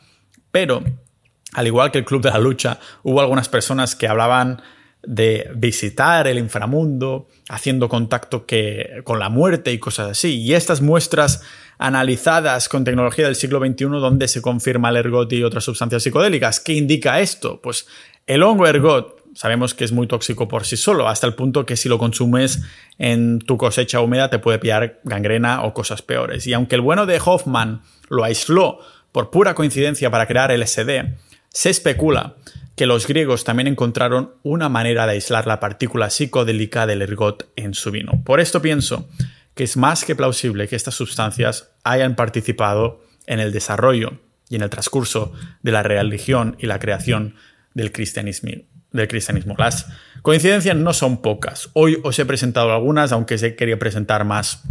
[0.53, 0.85] pero
[1.55, 4.63] al igual que el Club de la Lucha, hubo algunas personas que hablaban
[5.03, 8.45] de visitar el inframundo, haciendo contacto
[9.05, 10.41] con la muerte y cosas así.
[10.41, 11.43] Y estas muestras
[11.79, 16.61] analizadas con tecnología del siglo XXI donde se confirma el ergot y otras sustancias psicodélicas.
[16.61, 17.61] ¿Qué indica esto?
[17.63, 17.87] Pues
[18.27, 21.77] el hongo ergot sabemos que es muy tóxico por sí solo, hasta el punto que
[21.77, 22.63] si lo consumes
[22.99, 26.47] en tu cosecha húmeda te puede pillar gangrena o cosas peores.
[26.47, 28.81] Y aunque el bueno de Hoffman lo aisló
[29.13, 31.15] por pura coincidencia para crear LSD,
[31.53, 32.37] se especula
[32.77, 37.75] que los griegos también encontraron una manera de aislar la partícula psicodélica del ergot en
[37.75, 38.23] su vino.
[38.25, 39.09] Por esto pienso
[39.55, 44.63] que es más que plausible que estas sustancias hayan participado en el desarrollo y en
[44.63, 45.33] el transcurso
[45.63, 47.35] de la religión y la creación
[47.75, 48.65] del cristianismo.
[49.59, 49.87] Las
[50.23, 51.71] coincidencias no son pocas.
[51.75, 54.63] Hoy os he presentado algunas, aunque se quería presentar más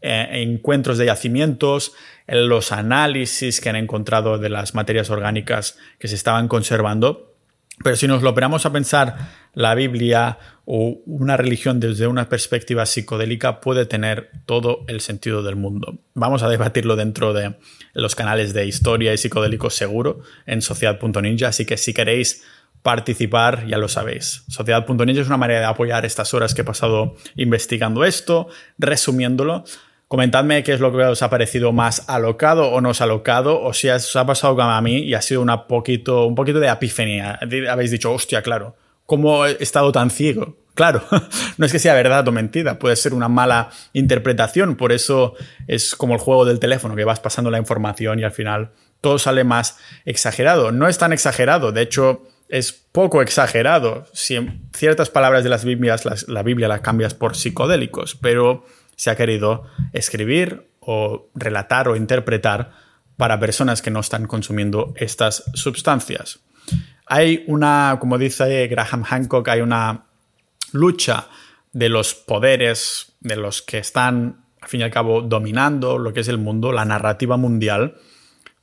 [0.00, 1.92] eh, encuentros de yacimientos,
[2.28, 7.34] los análisis que han encontrado de las materias orgánicas que se estaban conservando.
[7.82, 9.16] Pero si nos lo operamos a pensar,
[9.54, 15.56] la Biblia o una religión desde una perspectiva psicodélica puede tener todo el sentido del
[15.56, 15.98] mundo.
[16.14, 17.56] Vamos a debatirlo dentro de
[17.94, 22.44] los canales de historia y psicodélicos seguro en sociedad.ninja, así que si queréis
[22.82, 24.44] participar, ya lo sabéis.
[24.48, 28.48] Sociedad.ninja es una manera de apoyar estas horas que he pasado investigando esto,
[28.78, 29.64] resumiéndolo.
[30.08, 33.74] Comentadme qué es lo que os ha parecido más alocado o no os alocado, o
[33.74, 36.68] si os ha pasado como a mí y ha sido una poquito, un poquito de
[36.68, 37.38] epifenia.
[37.70, 40.56] Habéis dicho, hostia, claro, ¿cómo he estado tan ciego?
[40.74, 41.02] Claro,
[41.58, 45.34] no es que sea verdad o mentira, puede ser una mala interpretación, por eso
[45.66, 48.70] es como el juego del teléfono, que vas pasando la información y al final
[49.02, 50.72] todo sale más exagerado.
[50.72, 54.06] No es tan exagerado, de hecho es poco exagerado.
[54.14, 54.38] Si
[54.74, 58.64] ciertas palabras de las Biblias, la Biblia las cambias por psicodélicos, pero
[58.98, 62.72] se ha querido escribir o relatar o interpretar
[63.16, 66.40] para personas que no están consumiendo estas sustancias.
[67.06, 70.06] Hay una, como dice Graham Hancock, hay una
[70.72, 71.28] lucha
[71.72, 76.20] de los poderes, de los que están, al fin y al cabo, dominando lo que
[76.20, 77.94] es el mundo, la narrativa mundial,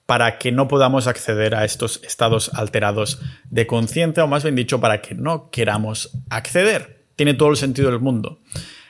[0.05, 4.81] para que no podamos acceder a estos estados alterados de conciencia, o más bien dicho,
[4.81, 7.05] para que no queramos acceder.
[7.15, 8.41] Tiene todo el sentido del mundo.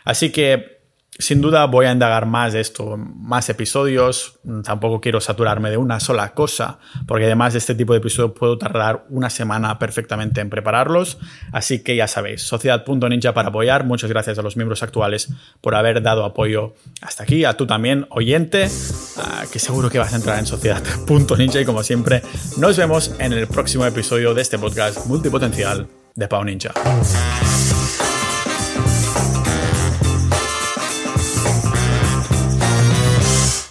[0.03, 0.74] Así que
[1.17, 4.39] sin duda voy a indagar más de esto, más episodios.
[4.63, 8.57] Tampoco quiero saturarme de una sola cosa, porque además de este tipo de episodios puedo
[8.57, 11.17] tardar una semana perfectamente en prepararlos.
[11.53, 13.85] Así que ya sabéis, sociedad.ninja para apoyar.
[13.85, 15.29] Muchas gracias a los miembros actuales
[15.61, 17.45] por haber dado apoyo hasta aquí.
[17.45, 18.69] A tú también, oyente,
[19.51, 21.61] que seguro que vas a entrar en sociedad.ninja.
[21.61, 22.23] Y como siempre,
[22.57, 26.73] nos vemos en el próximo episodio de este podcast multipotencial de Pau Ninja.